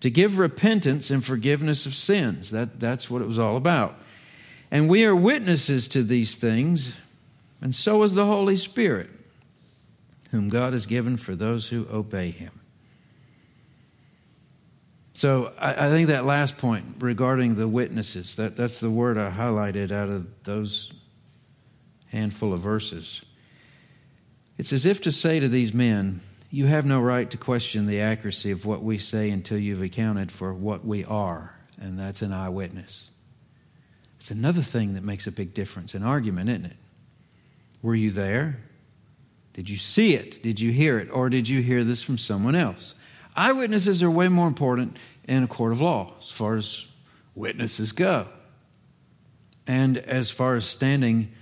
[0.00, 2.50] to give repentance and forgiveness of sins.
[2.50, 3.98] That, that's what it was all about.
[4.70, 6.92] And we are witnesses to these things,
[7.60, 9.10] and so is the Holy Spirit,
[10.30, 12.60] whom God has given for those who obey him.
[15.14, 19.30] So I, I, think that last point regarding the witnesses, that, that's the word I
[19.30, 20.92] highlighted out of those
[22.08, 23.22] handful of verses.
[24.58, 28.00] It's as if to say to these men, You have no right to question the
[28.00, 32.32] accuracy of what we say until you've accounted for what we are, and that's an
[32.32, 33.10] eyewitness.
[34.20, 36.76] It's another thing that makes a big difference in argument, isn't it?
[37.82, 38.58] Were you there?
[39.54, 40.42] Did you see it?
[40.42, 41.10] Did you hear it?
[41.10, 42.94] Or did you hear this from someone else?
[43.36, 46.86] Eyewitnesses are way more important in a court of law as far as
[47.34, 48.28] witnesses go.
[49.66, 51.32] And as far as standing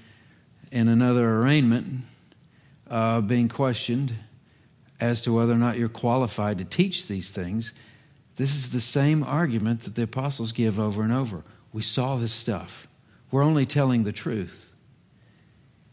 [0.70, 2.02] in another arraignment,
[2.90, 4.14] uh, being questioned
[5.04, 7.72] as to whether or not you're qualified to teach these things,
[8.36, 11.44] this is the same argument that the apostles give over and over.
[11.72, 12.88] We saw this stuff.
[13.30, 14.70] We're only telling the truth.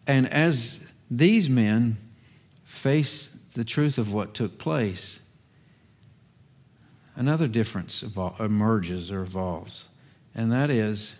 [0.07, 1.97] And as these men
[2.63, 5.19] face the truth of what took place,
[7.15, 8.03] another difference
[8.39, 9.85] emerges or evolves.
[10.33, 11.13] and that is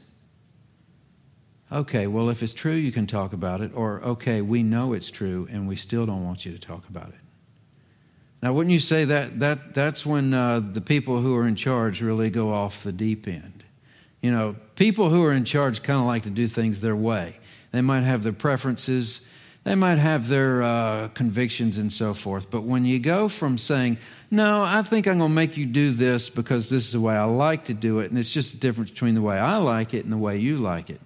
[1.72, 5.10] okay, well, if it's true, you can talk about it, or okay, we know it's
[5.10, 7.21] true, and we still don't want you to talk about it.
[8.42, 12.02] Now, wouldn't you say that, that that's when uh, the people who are in charge
[12.02, 13.64] really go off the deep end?
[14.22, 17.38] You know, people who are in charge kind of like to do things their way.
[17.72, 19.22] They might have their preferences,
[19.64, 22.50] they might have their uh, convictions and so forth.
[22.50, 24.00] But when you go from saying,
[24.32, 27.16] no, I think I'm going to make you do this because this is the way
[27.16, 29.94] I like to do it, and it's just a difference between the way I like
[29.94, 31.02] it and the way you like it.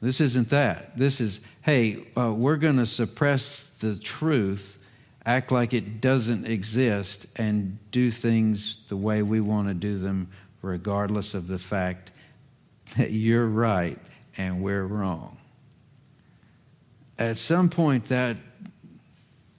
[0.00, 0.96] This isn't that.
[0.96, 4.77] This is, hey, uh, we're going to suppress the truth,
[5.28, 10.30] act like it doesn't exist, and do things the way we want to do them,
[10.62, 12.10] regardless of the fact
[12.96, 13.98] that you're right
[14.38, 15.36] and we're wrong.
[17.18, 18.38] At some point, that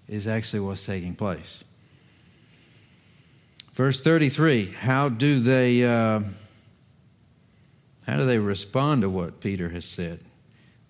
[0.08, 1.64] is actually what's taking place.
[3.74, 5.86] Verse 33 How do they.
[5.86, 6.22] Uh,
[8.08, 10.22] how do they respond to what Peter has said?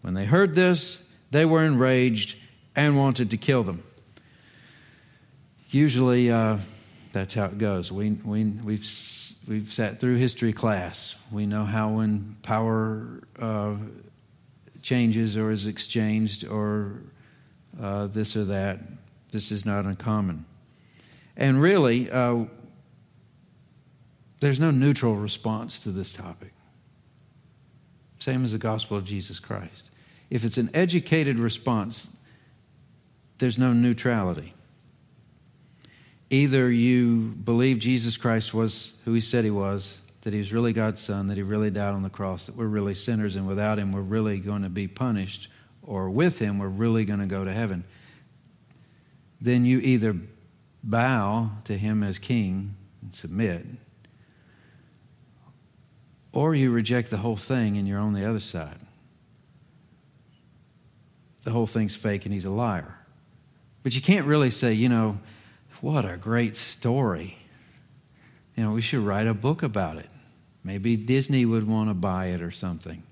[0.03, 2.37] When they heard this, they were enraged
[2.77, 3.83] and wanted to kill them.
[5.71, 6.57] Usually, uh,
[7.13, 7.91] that's how it goes.
[7.91, 8.85] We, we, we've,
[9.47, 11.15] we've sat through history class.
[11.31, 13.75] We know how when power uh,
[14.81, 17.01] changes or is exchanged or
[17.79, 18.79] uh, this or that,
[19.31, 20.45] this is not uncommon.
[21.37, 22.45] And really, uh,
[24.39, 26.51] there's no neutral response to this topic.
[28.17, 29.91] Same as the gospel of Jesus Christ.
[30.31, 32.09] If it's an educated response,
[33.37, 34.53] there's no neutrality.
[36.29, 40.73] Either you believe Jesus Christ was who he said he was, that he was really
[40.73, 43.79] God's son, that he really died on the cross, that we're really sinners, and without
[43.79, 45.47] him, we're really going to be punished,
[45.81, 47.83] or with him, we're really going to go to heaven.
[49.41, 50.15] Then you either
[50.83, 53.65] bow to him as king and submit,
[56.31, 58.77] or you reject the whole thing and you're on the other side.
[61.43, 62.95] The whole thing's fake and he's a liar.
[63.81, 65.17] But you can't really say, you know,
[65.81, 67.37] what a great story.
[68.55, 70.09] You know, we should write a book about it.
[70.63, 73.03] Maybe Disney would want to buy it or something.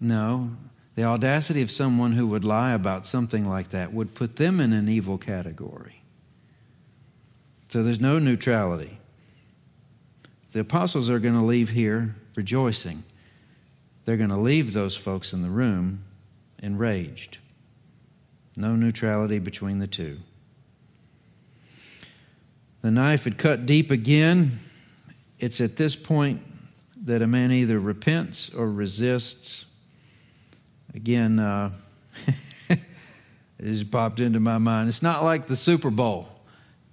[0.00, 0.50] No,
[0.94, 4.72] the audacity of someone who would lie about something like that would put them in
[4.72, 6.02] an evil category.
[7.68, 8.98] So there's no neutrality.
[10.52, 13.04] The apostles are going to leave here rejoicing.
[14.04, 16.04] They're going to leave those folks in the room
[16.62, 17.38] enraged.
[18.56, 20.20] No neutrality between the two.
[22.86, 24.52] The knife had cut deep again.
[25.40, 26.40] It's at this point
[27.04, 29.64] that a man either repents or resists.
[30.94, 31.72] Again, uh,
[32.68, 32.78] it
[33.60, 34.88] just popped into my mind.
[34.88, 36.28] It's not like the Super Bowl.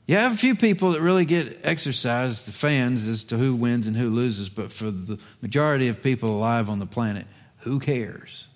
[0.07, 3.85] You have a few people that really get exercised, the fans, as to who wins
[3.85, 7.27] and who loses, but for the majority of people alive on the planet,
[7.59, 8.47] who cares?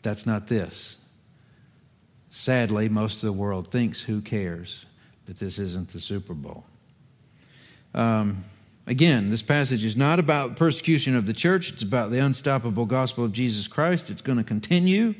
[0.00, 0.96] That's not this.
[2.30, 4.86] Sadly, most of the world thinks who cares,
[5.28, 6.64] but this isn't the Super Bowl.
[7.94, 8.44] Um,
[8.86, 13.24] again, this passage is not about persecution of the church, it's about the unstoppable gospel
[13.24, 14.08] of Jesus Christ.
[14.08, 15.14] It's going to continue.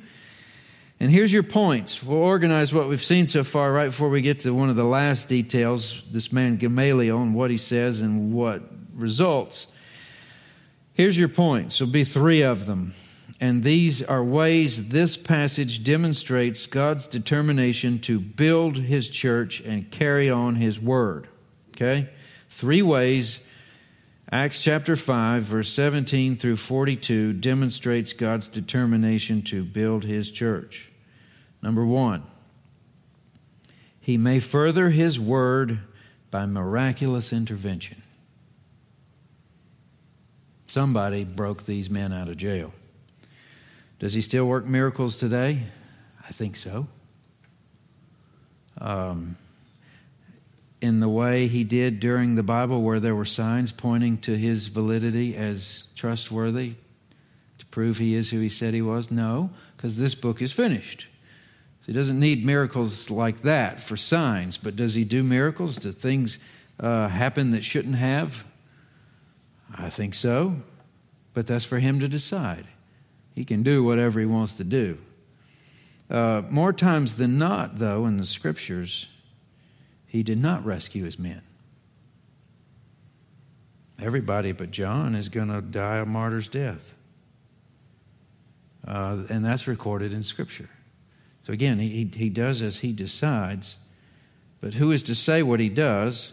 [0.99, 2.03] And here's your points.
[2.03, 4.85] We'll organize what we've seen so far right before we get to one of the
[4.85, 8.62] last details this man Gamaliel and what he says and what
[8.94, 9.66] results.
[10.94, 11.79] Here's your points.
[11.79, 12.94] There'll be three of them.
[13.40, 20.29] And these are ways this passage demonstrates God's determination to build his church and carry
[20.29, 21.29] on his word.
[21.70, 22.09] Okay?
[22.48, 23.38] Three ways
[24.31, 30.90] Acts chapter 5, verse 17 through 42 demonstrates God's determination to build his church.
[31.62, 32.24] Number one,
[34.01, 35.79] he may further his word
[36.31, 38.03] by miraculous intervention.
[40.66, 42.74] Somebody broke these men out of jail.
[43.98, 45.61] Does he still work miracles today?
[46.26, 46.87] I think so.
[48.80, 49.37] Um,
[50.80, 54.68] in the way he did during the Bible, where there were signs pointing to his
[54.68, 56.75] validity as trustworthy
[57.58, 59.10] to prove he is who he said he was?
[59.10, 61.08] No, because this book is finished.
[61.81, 65.77] So he doesn't need miracles like that for signs, but does he do miracles?
[65.77, 66.38] Do things
[66.79, 68.44] uh, happen that shouldn't have?
[69.77, 70.56] I think so,
[71.35, 72.66] but that's for him to decide.
[73.38, 74.98] He can do whatever he wants to do.
[76.10, 79.06] Uh, more times than not, though, in the scriptures,
[80.08, 81.42] he did not rescue his men.
[84.02, 86.94] Everybody but John is going to die a martyr's death.
[88.84, 90.70] Uh, and that's recorded in Scripture.
[91.46, 93.76] So again, he, he does as he decides.
[94.60, 96.32] But who is to say what he does?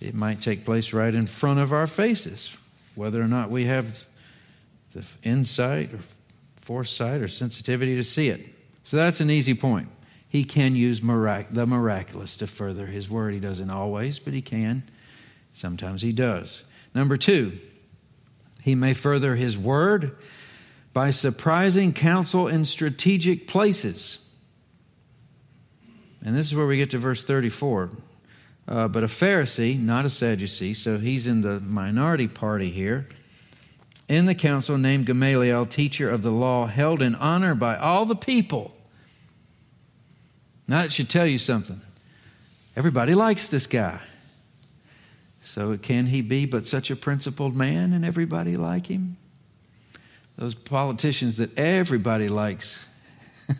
[0.00, 2.56] It might take place right in front of our faces,
[2.94, 4.06] whether or not we have
[4.92, 5.98] the insight or
[6.62, 8.46] foresight or sensitivity to see it.
[8.82, 9.88] So that's an easy point.
[10.28, 13.34] He can use mirac- the miraculous to further his word.
[13.34, 14.82] He doesn't always, but he can.
[15.52, 16.62] Sometimes he does.
[16.94, 17.58] Number two,
[18.62, 20.16] he may further his word
[20.92, 24.18] by surprising counsel in strategic places.
[26.24, 27.90] And this is where we get to verse 34.
[28.68, 33.08] Uh, but a Pharisee, not a Sadducee, so he's in the minority party here,
[34.12, 38.14] in the council named Gamaliel, teacher of the law, held in honor by all the
[38.14, 38.76] people.
[40.68, 41.80] Now, that should tell you something.
[42.76, 44.00] Everybody likes this guy.
[45.40, 49.16] So, can he be but such a principled man and everybody like him?
[50.36, 52.86] Those politicians that everybody likes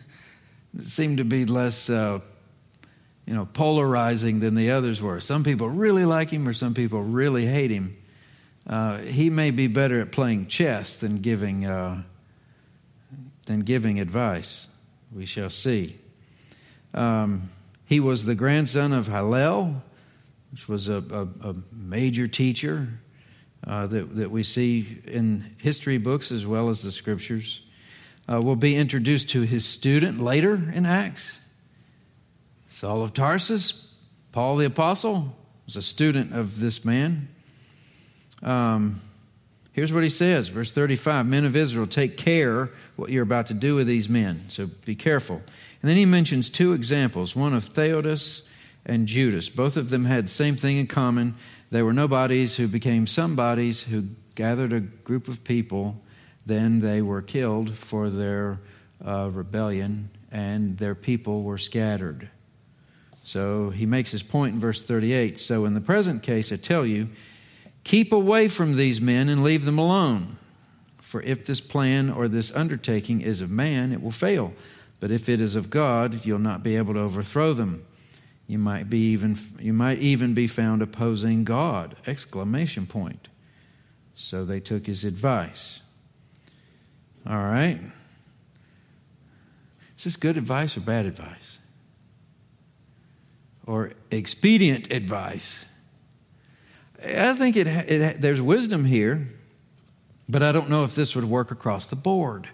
[0.83, 2.19] seem to be less uh,
[3.25, 5.19] you know, polarizing than the others were.
[5.19, 7.97] Some people really like him or some people really hate him.
[8.65, 12.01] Uh, he may be better at playing chess than giving, uh,
[13.45, 14.67] than giving advice.
[15.11, 15.99] We shall see.
[16.93, 17.49] Um,
[17.85, 19.83] he was the grandson of Hillel,
[20.51, 22.87] which was a, a, a major teacher
[23.65, 27.61] uh, that, that we see in history books as well as the scriptures.
[28.31, 31.37] Uh, we'll be introduced to his student later in Acts.
[32.69, 33.93] Saul of Tarsus,
[34.31, 35.35] Paul the Apostle,
[35.65, 37.27] was a student of this man.
[38.43, 38.99] Um,
[39.71, 43.53] here's what he says, verse 35 Men of Israel, take care what you're about to
[43.53, 44.41] do with these men.
[44.49, 45.41] So be careful.
[45.81, 48.43] And then he mentions two examples one of Theudas
[48.85, 49.49] and Judas.
[49.49, 51.35] Both of them had the same thing in common.
[51.71, 56.01] They were nobodies who became somebodies who gathered a group of people.
[56.45, 58.59] Then they were killed for their
[59.03, 62.29] uh, rebellion, and their people were scattered.
[63.23, 65.37] So he makes his point in verse 38.
[65.37, 67.09] So in the present case, I tell you,
[67.83, 70.37] keep away from these men and leave them alone.
[70.99, 74.53] For if this plan or this undertaking is of man, it will fail.
[74.99, 77.85] But if it is of God, you'll not be able to overthrow them.
[78.47, 81.95] You might be even you might even be found opposing God.
[82.07, 83.27] Exclamation point.
[84.15, 85.81] So they took his advice.
[87.27, 87.79] All right.
[89.97, 91.59] Is this good advice or bad advice?
[93.65, 95.65] or expedient advice.
[97.05, 99.27] I think it, it, there's wisdom here,
[100.29, 102.47] but I don't know if this would work across the board.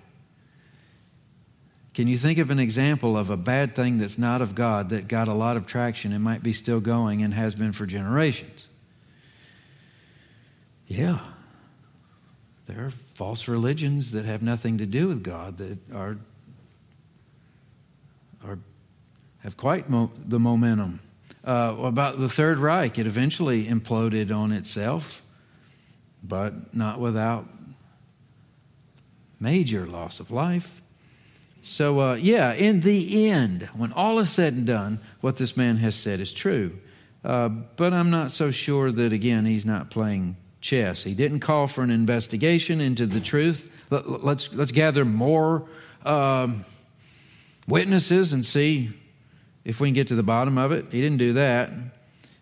[1.94, 5.08] Can you think of an example of a bad thing that's not of God that
[5.08, 8.68] got a lot of traction and might be still going and has been for generations?
[10.88, 11.20] Yeah.
[12.68, 16.18] There are false religions that have nothing to do with God that are,
[18.46, 18.60] are
[19.40, 21.00] have quite mo- the momentum.
[21.44, 25.24] Uh, about the Third Reich, it eventually imploded on itself,
[26.22, 27.48] but not without
[29.40, 30.82] major loss of life.
[31.62, 35.78] So, uh, yeah, in the end, when all is said and done, what this man
[35.78, 36.78] has said is true.
[37.24, 41.04] Uh, but I'm not so sure that, again, he's not playing chess.
[41.04, 43.72] He didn't call for an investigation into the truth.
[43.90, 45.68] Let, us let's, let's gather more
[46.06, 46.66] um,
[47.68, 48.90] witnesses and see
[49.66, 50.86] if we can get to the bottom of it.
[50.92, 51.70] He didn't do that.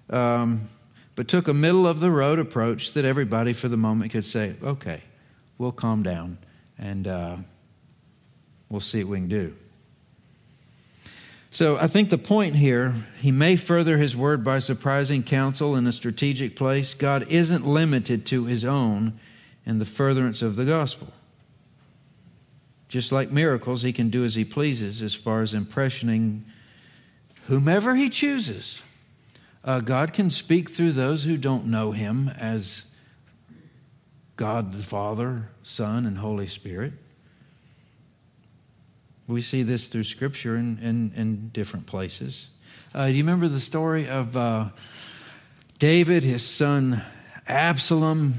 [0.10, 0.62] Um,
[1.16, 4.54] but took a middle of the road approach that everybody for the moment could say,
[4.64, 5.02] okay,
[5.58, 6.38] we'll calm down
[6.78, 7.38] and uh,
[8.70, 9.56] we'll see what we can do.
[11.50, 15.88] So I think the point here, he may further his word by surprising counsel in
[15.88, 16.94] a strategic place.
[16.94, 19.20] God isn't limited to his own
[19.66, 21.12] in the furtherance of the gospel.
[22.90, 26.44] Just like miracles, he can do as he pleases as far as impressioning
[27.48, 28.82] whomever he chooses.
[29.64, 32.86] Uh, God can speak through those who don't know him as
[34.36, 36.94] God the Father, Son, and Holy Spirit.
[39.28, 42.48] We see this through Scripture in, in, in different places.
[42.94, 44.70] Uh, do you remember the story of uh,
[45.80, 47.02] David, his son
[47.48, 48.36] Absalom,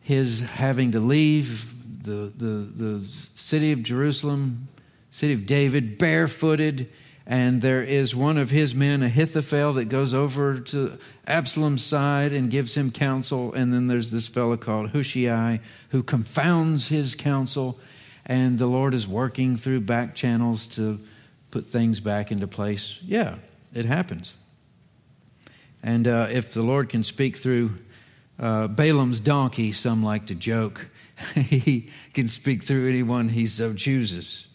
[0.00, 1.72] his having to leave
[2.04, 4.68] the, the, the city of Jerusalem,
[5.10, 6.88] city of David, barefooted?
[7.26, 10.96] And there is one of his men, Ahithophel, that goes over to
[11.26, 13.52] Absalom's side and gives him counsel.
[13.52, 15.58] And then there's this fellow called Hushai
[15.88, 17.80] who confounds his counsel.
[18.24, 21.00] And the Lord is working through back channels to
[21.50, 23.00] put things back into place.
[23.02, 23.36] Yeah,
[23.74, 24.34] it happens.
[25.82, 27.74] And uh, if the Lord can speak through
[28.38, 30.86] uh, Balaam's donkey, some like to joke,
[31.34, 34.45] he can speak through anyone he so chooses.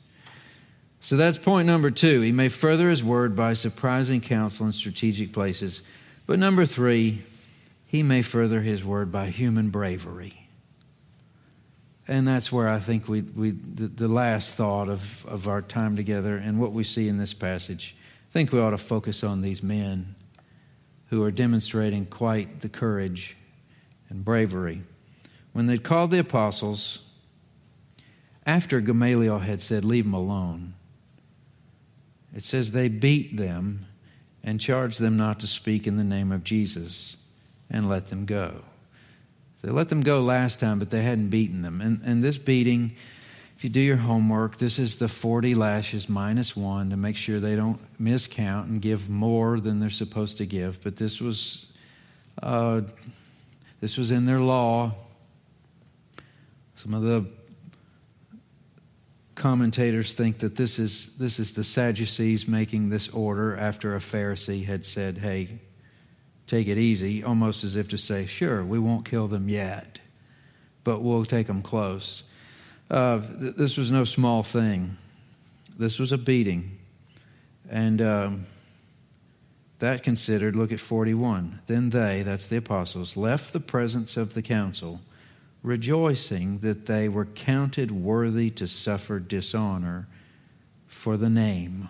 [1.03, 2.21] So that's point number two.
[2.21, 5.81] He may further his word by surprising counsel in strategic places.
[6.27, 7.23] But number three,
[7.87, 10.47] he may further his word by human bravery.
[12.07, 15.95] And that's where I think we, we the, the last thought of, of our time
[15.95, 17.95] together and what we see in this passage,
[18.29, 20.15] I think we ought to focus on these men
[21.07, 23.35] who are demonstrating quite the courage
[24.09, 24.83] and bravery.
[25.51, 26.99] When they called the apostles,
[28.45, 30.75] after Gamaliel had said, Leave them alone,
[32.35, 33.85] it says they beat them
[34.43, 37.15] and charged them not to speak in the name of Jesus
[37.69, 38.61] and let them go.
[39.61, 41.81] They let them go last time, but they hadn't beaten them.
[41.81, 42.95] And, and this beating,
[43.55, 47.39] if you do your homework, this is the 40 lashes minus one to make sure
[47.39, 50.81] they don't miscount and give more than they're supposed to give.
[50.81, 51.67] But this was,
[52.41, 52.81] uh,
[53.79, 54.93] this was in their law.
[56.75, 57.27] Some of the
[59.41, 64.63] commentators think that this is, this is the Sadducees making this order after a Pharisee
[64.63, 65.59] had said, hey,
[66.45, 69.97] take it easy, almost as if to say, sure, we won't kill them yet,
[70.83, 72.21] but we'll take them close.
[72.91, 74.95] Uh, th- this was no small thing.
[75.75, 76.77] This was a beating.
[77.67, 78.41] And um,
[79.79, 81.61] that considered, look at 41.
[81.65, 85.01] Then they, that's the apostles, left the presence of the council
[85.63, 90.07] rejoicing that they were counted worthy to suffer dishonor
[90.87, 91.89] for the name.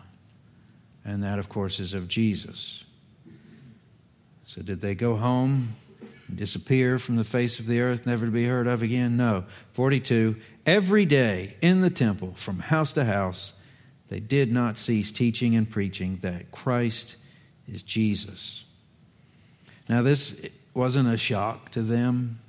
[1.03, 2.83] And that, of course, is of Jesus.
[4.45, 5.69] So, did they go home,
[6.33, 9.17] disappear from the face of the earth, never to be heard of again?
[9.17, 9.45] No.
[9.71, 10.35] 42.
[10.65, 13.53] Every day in the temple, from house to house,
[14.09, 17.15] they did not cease teaching and preaching that Christ
[17.71, 18.65] is Jesus.
[19.87, 20.39] Now, this
[20.73, 22.39] wasn't a shock to them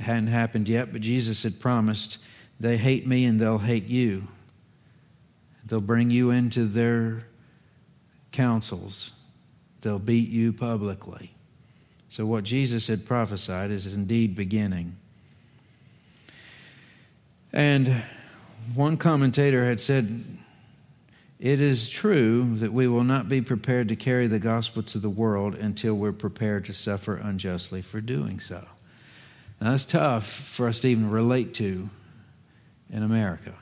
[0.00, 2.18] hadn't happened yet, but Jesus had promised,
[2.58, 4.28] They hate me and they'll hate you.
[5.64, 7.26] They'll bring you into their
[8.32, 9.12] councils,
[9.80, 11.32] they'll beat you publicly.
[12.08, 14.96] So, what Jesus had prophesied is indeed beginning.
[17.52, 18.02] And
[18.74, 20.24] one commentator had said,
[21.38, 25.10] It is true that we will not be prepared to carry the gospel to the
[25.10, 28.66] world until we're prepared to suffer unjustly for doing so.
[29.60, 31.90] Now, that's tough for us to even relate to
[32.90, 33.52] in America.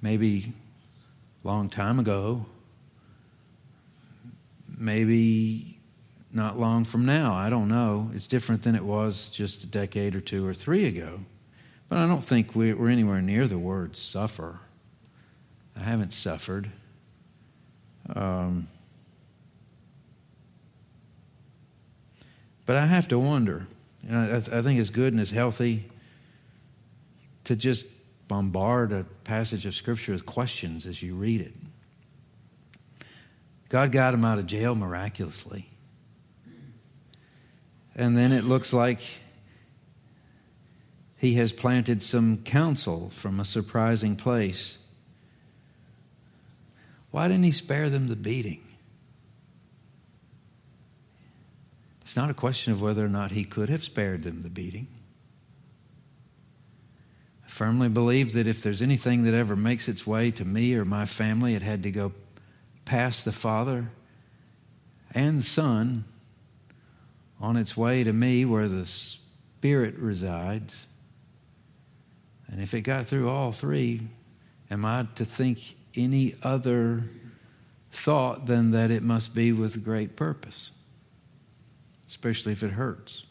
[0.00, 0.52] Maybe
[1.44, 2.46] a long time ago,
[4.68, 5.78] maybe
[6.32, 7.34] not long from now.
[7.34, 8.10] I don't know.
[8.14, 11.20] It's different than it was just a decade or two or three ago.
[11.88, 14.60] But I don't think we're anywhere near the word suffer.
[15.76, 16.70] I haven't suffered.
[18.14, 18.66] Um,
[22.64, 23.66] but I have to wonder
[24.02, 25.90] you know, I, I think it's good and it's healthy
[27.44, 27.86] to just
[28.28, 31.54] bombard a passage of Scripture with questions as you read it.
[33.68, 35.68] God got him out of jail miraculously.
[37.94, 39.00] And then it looks like
[41.16, 44.76] he has planted some counsel from a surprising place.
[47.10, 48.62] Why didn't he spare them the beating?
[52.12, 54.86] It's not a question of whether or not he could have spared them the beating.
[57.42, 60.84] I firmly believe that if there's anything that ever makes its way to me or
[60.84, 62.12] my family, it had to go
[62.84, 63.88] past the Father
[65.12, 66.04] and Son
[67.40, 70.86] on its way to me where the Spirit resides.
[72.48, 74.06] And if it got through all three,
[74.70, 77.04] am I to think any other
[77.90, 80.72] thought than that it must be with great purpose?
[82.12, 83.24] Especially if it hurts.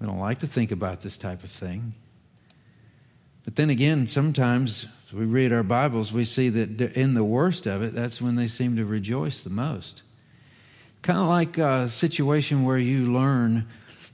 [0.00, 1.92] We don't like to think about this type of thing.
[3.44, 7.82] But then again, sometimes we read our Bibles, we see that in the worst of
[7.82, 10.00] it, that's when they seem to rejoice the most.
[11.02, 13.66] Kind of like a situation where you learn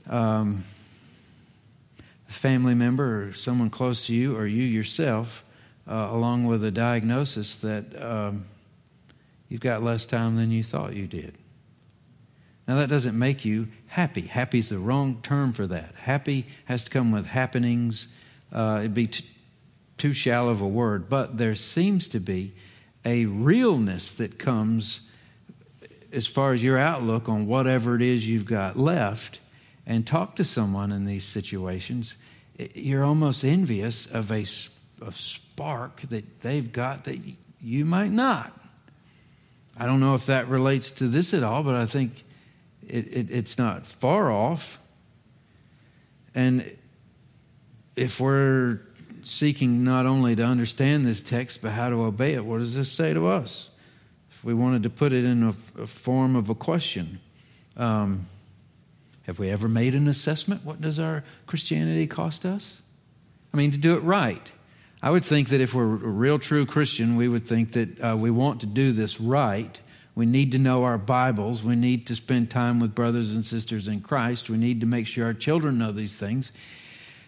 [0.09, 0.65] um,
[2.27, 5.45] a family member or someone close to you, or you yourself,
[5.87, 8.43] uh, along with a diagnosis that um,
[9.47, 11.37] you've got less time than you thought you did.
[12.71, 14.21] Now, that doesn't make you happy.
[14.21, 15.93] Happy is the wrong term for that.
[15.95, 18.07] Happy has to come with happenings.
[18.49, 19.25] Uh, it'd be t-
[19.97, 22.53] too shallow of a word, but there seems to be
[23.03, 25.01] a realness that comes
[26.13, 29.41] as far as your outlook on whatever it is you've got left.
[29.85, 32.15] And talk to someone in these situations.
[32.73, 34.45] You're almost envious of a,
[35.05, 37.19] a spark that they've got that
[37.59, 38.57] you might not.
[39.77, 42.23] I don't know if that relates to this at all, but I think
[42.87, 44.79] it, it, it's not far off.
[46.33, 46.77] And
[47.95, 48.79] if we're
[49.23, 52.91] seeking not only to understand this text, but how to obey it, what does this
[52.91, 53.69] say to us?
[54.31, 57.19] If we wanted to put it in a, a form of a question,
[57.77, 58.25] um,
[59.23, 60.65] Have we ever made an assessment?
[60.65, 62.81] What does our Christianity cost us?
[63.53, 64.51] I mean, to do it right.
[65.01, 68.15] I would think that if we're a real true Christian, we would think that uh,
[68.17, 69.79] we want to do this right.
[70.13, 71.63] We need to know our Bibles.
[71.63, 74.49] We need to spend time with brothers and sisters in Christ.
[74.49, 76.51] We need to make sure our children know these things.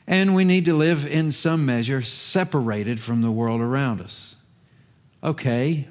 [0.05, 4.35] And we need to live in some measure separated from the world around us.
[5.23, 5.87] Okay,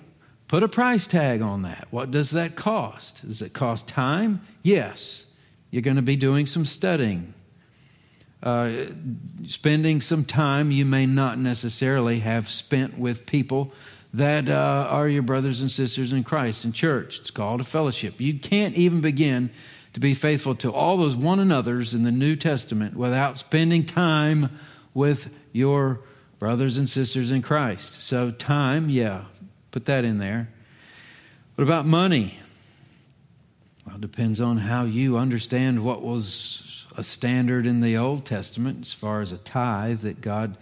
[0.49, 1.88] put a price tag on that.
[1.90, 3.26] What does that cost?
[3.26, 4.43] Does it cost time?
[4.62, 5.24] Yes.
[5.70, 7.32] You're going to be doing some studying
[8.43, 8.86] uh,
[9.47, 13.72] spending some time you may not necessarily have spent with people
[14.14, 17.20] that uh, are your brothers and sisters in Christ in church.
[17.20, 18.20] It's called a fellowship.
[18.20, 19.50] You can't even begin
[19.94, 24.58] to be faithful to all those one another's in the New Testament without spending time
[24.94, 26.00] with your
[26.38, 28.02] brothers and sisters in Christ.
[28.02, 29.24] So, time, yeah,
[29.70, 30.48] put that in there.
[31.54, 32.38] What about money?
[33.86, 38.78] Well, it depends on how you understand what was a standard in the Old Testament
[38.82, 40.56] as far as a tithe that God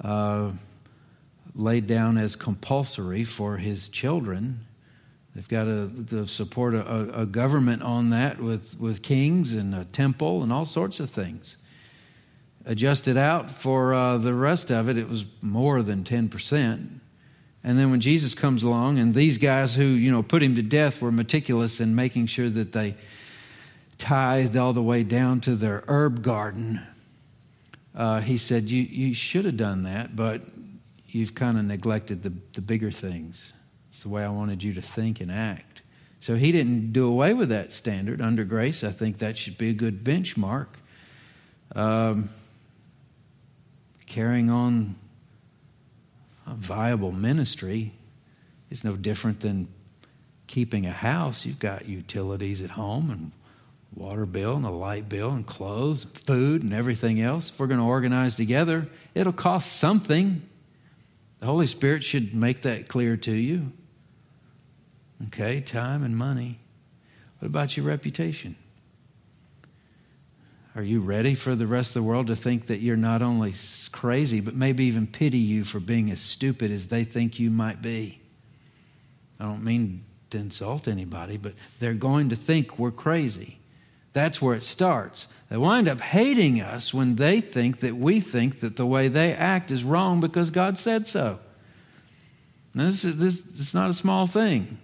[0.00, 0.52] uh,
[1.56, 4.66] laid down as compulsory for his children.
[5.34, 10.42] They've got to, support a, a, government on that with, with kings and a temple
[10.42, 11.56] and all sorts of things.
[12.64, 16.88] Adjusted out for uh, the rest of it, it was more than 10%.
[17.64, 20.62] And then when Jesus comes along, and these guys who, you know, put him to
[20.62, 22.96] death were meticulous in making sure that they
[23.98, 26.80] tithed all the way down to their herb garden.
[27.94, 30.42] Uh, he said, you, you should have done that, but
[31.16, 33.52] you've kind of neglected the, the bigger things.
[33.88, 35.82] It's the way I wanted you to think and act.
[36.20, 38.84] So he didn't do away with that standard under grace.
[38.84, 40.66] I think that should be a good benchmark.
[41.74, 42.28] Um,
[44.06, 44.94] carrying on
[46.46, 47.92] a viable ministry
[48.70, 49.68] is no different than
[50.46, 51.46] keeping a house.
[51.46, 53.32] You've got utilities at home and
[53.94, 57.50] water bill and a light bill and clothes, food, and everything else.
[57.50, 60.42] If we're going to organize together, it'll cost something.
[61.46, 63.70] The Holy Spirit should make that clear to you.
[65.28, 66.58] Okay, time and money.
[67.38, 68.56] What about your reputation?
[70.74, 73.54] Are you ready for the rest of the world to think that you're not only
[73.92, 77.80] crazy, but maybe even pity you for being as stupid as they think you might
[77.80, 78.20] be?
[79.38, 83.60] I don't mean to insult anybody, but they're going to think we're crazy.
[84.16, 85.28] That's where it starts.
[85.50, 89.34] They wind up hating us when they think that we think that the way they
[89.34, 91.38] act is wrong because God said so.
[92.72, 94.78] Now, this is this, not a small thing.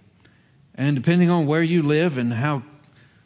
[0.75, 2.61] And depending on where you live and how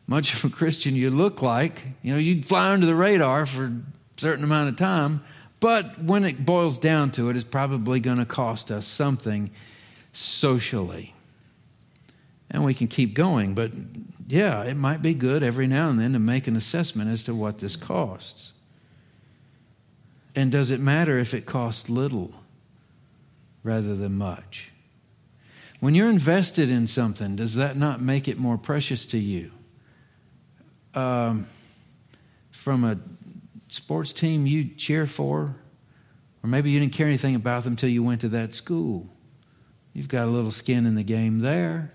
[0.08, 3.66] much of a Christian you look like, you know, you'd fly under the radar for
[3.66, 3.82] a
[4.16, 5.22] certain amount of time.
[5.60, 9.52] But when it boils down to it, it's probably going to cost us something
[10.14, 11.14] socially.
[12.50, 13.74] And we can keep going, but
[14.28, 17.34] yeah, it might be good every now and then to make an assessment as to
[17.34, 18.52] what this costs.
[20.36, 22.34] And does it matter if it costs little
[23.64, 24.72] rather than much?
[25.80, 29.52] When you're invested in something, does that not make it more precious to you?
[30.94, 31.48] Um,
[32.52, 32.98] from a
[33.70, 35.56] sports team you cheer for,
[36.44, 39.08] or maybe you didn't care anything about them until you went to that school.
[39.94, 41.94] You've got a little skin in the game there.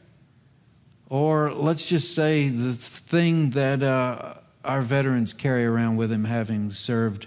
[1.13, 6.71] Or let's just say the thing that uh, our veterans carry around with them having
[6.71, 7.27] served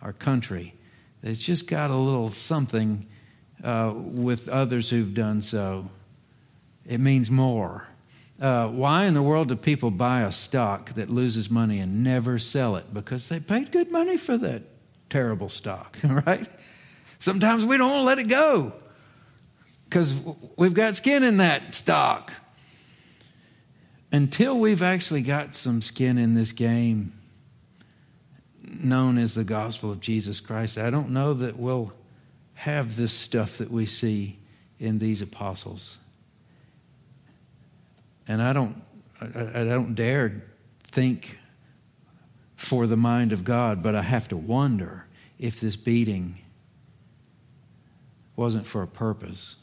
[0.00, 0.76] our country.
[1.20, 3.08] It's just got a little something
[3.64, 5.90] uh, with others who've done so.
[6.86, 7.88] It means more.
[8.40, 12.38] Uh, why in the world do people buy a stock that loses money and never
[12.38, 12.94] sell it?
[12.94, 14.62] Because they paid good money for that
[15.10, 16.46] terrible stock, right?
[17.18, 18.74] Sometimes we don't want to let it go
[19.86, 20.20] because
[20.56, 22.32] we've got skin in that stock
[24.14, 27.12] until we've actually got some skin in this game
[28.62, 31.92] known as the gospel of Jesus Christ, I don't know that we'll
[32.54, 34.38] have this stuff that we see
[34.78, 35.98] in these apostles.
[38.28, 38.80] And I don't,
[39.20, 40.44] I, I don't dare
[40.84, 41.40] think
[42.54, 45.06] for the mind of God, but I have to wonder
[45.40, 46.38] if this beating
[48.36, 49.56] wasn't for a purpose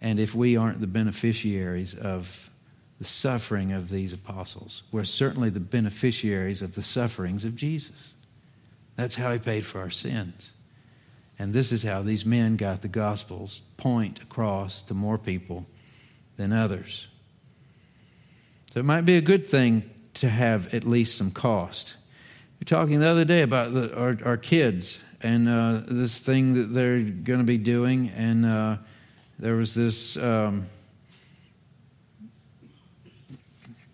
[0.00, 2.50] and if we aren't the beneficiaries of
[2.98, 8.14] the suffering of these apostles, we're certainly the beneficiaries of the sufferings of Jesus.
[8.96, 10.50] That's how he paid for our sins.
[11.38, 15.66] And this is how these men got the gospel's point across to more people
[16.36, 17.06] than others.
[18.72, 21.94] So it might be a good thing to have at least some cost.
[22.58, 26.54] We are talking the other day about the, our, our, kids and uh, this thing
[26.54, 28.76] that they're going to be doing, and uh,
[29.38, 30.66] there was this um,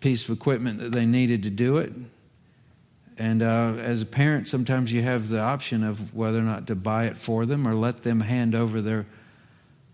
[0.00, 1.92] piece of equipment that they needed to do it.
[3.16, 6.74] And uh, as a parent, sometimes you have the option of whether or not to
[6.74, 9.06] buy it for them or let them hand over their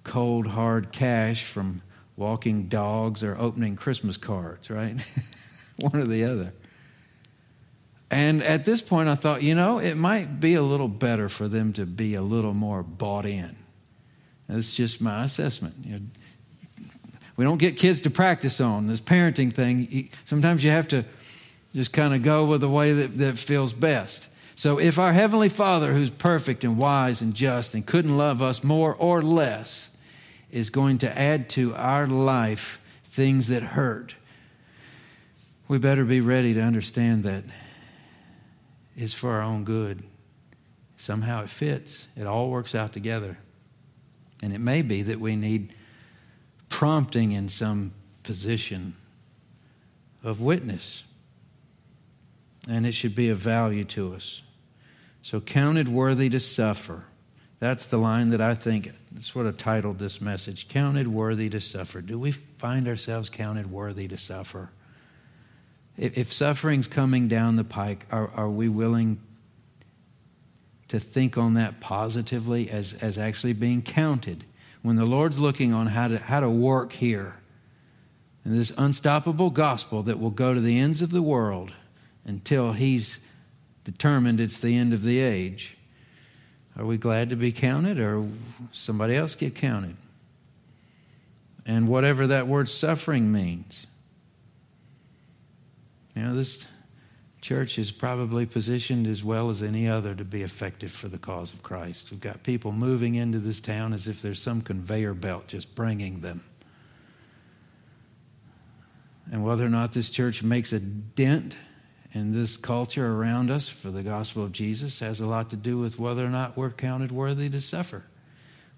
[0.05, 1.83] cold, hard cash from
[2.17, 4.97] walking dogs or opening Christmas cards, right?
[5.77, 6.53] One or the other.
[8.11, 11.47] And at this point, I thought, you know, it might be a little better for
[11.47, 13.57] them to be a little more bought in.
[14.51, 15.75] That's just my assessment.
[15.85, 16.01] You know,
[17.37, 20.11] we don't get kids to practice on this parenting thing.
[20.25, 21.05] Sometimes you have to
[21.73, 24.29] just kind of go with the way that, that feels best.
[24.57, 28.63] So, if our Heavenly Father, who's perfect and wise and just and couldn't love us
[28.63, 29.89] more or less,
[30.51, 34.17] is going to add to our life things that hurt,
[35.69, 37.45] we better be ready to understand that
[38.97, 40.03] it's for our own good.
[40.97, 43.39] Somehow it fits, it all works out together.
[44.43, 45.75] And it may be that we need
[46.69, 48.97] prompting in some position
[50.23, 51.05] of witness.
[52.69, 54.43] And it should be of value to us.
[55.23, 57.05] So, counted worthy to suffer.
[57.59, 61.61] That's the line that I think, that's what I titled this message Counted worthy to
[61.61, 62.01] suffer.
[62.01, 64.71] Do we find ourselves counted worthy to suffer?
[65.99, 69.21] If, if suffering's coming down the pike, are, are we willing
[70.91, 74.45] to think on that positively as, as actually being counted?
[74.83, 77.35] when the Lord's looking on how to, how to work here
[78.45, 81.73] in this unstoppable gospel that will go to the ends of the world
[82.25, 83.19] until He's
[83.85, 85.77] determined it's the end of the age,
[86.77, 88.27] are we glad to be counted or
[88.73, 89.97] somebody else get counted?
[91.67, 93.87] And whatever that word suffering means.
[96.17, 96.67] You know, this
[97.41, 101.53] church is probably positioned as well as any other to be effective for the cause
[101.53, 102.11] of Christ.
[102.11, 106.21] We've got people moving into this town as if there's some conveyor belt just bringing
[106.21, 106.43] them.
[109.33, 111.57] And whether or not this church makes a dent
[112.13, 115.79] in this culture around us for the gospel of Jesus has a lot to do
[115.79, 118.05] with whether or not we're counted worthy to suffer.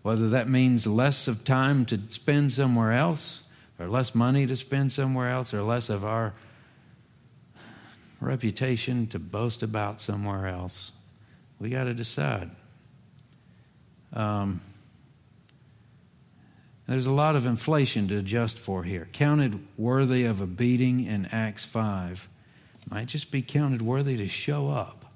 [0.03, 3.43] Whether that means less of time to spend somewhere else,
[3.79, 6.35] or less money to spend somewhere else, or less of our
[8.23, 10.93] reputation to boast about somewhere else.
[11.59, 12.51] We got to decide.
[14.13, 14.61] Um,
[16.87, 19.09] there's a lot of inflation to adjust for here.
[19.13, 22.29] Counted worthy of a beating in Acts 5
[22.91, 25.07] might just be counted worthy to show up,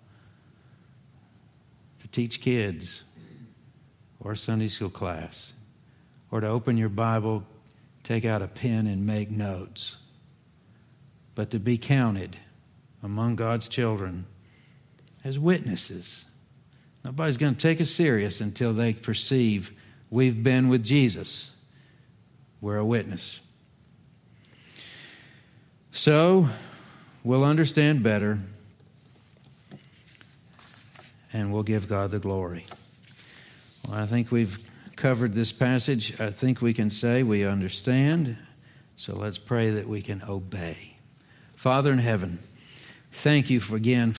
[2.01, 3.03] to teach kids,
[4.21, 5.53] or Sunday school class,
[6.31, 7.45] or to open your Bible,
[8.03, 9.97] take out a pen, and make notes.
[11.35, 12.37] But to be counted
[13.07, 14.27] among God's children
[15.23, 16.25] as witnesses.
[17.05, 19.71] Nobody's going to take us serious until they perceive
[20.11, 21.53] we've been with Jesus.
[22.61, 23.39] We're a witness.
[25.93, 26.49] So,
[27.23, 28.41] we'll understand better
[31.33, 32.67] and we'll give God the glory.
[33.87, 36.19] Well, I think we've covered this passage.
[36.21, 38.37] I think we can say we understand.
[38.97, 40.97] So let's pray that we can obey.
[41.55, 42.41] Father in heaven,
[43.17, 44.13] thank you for again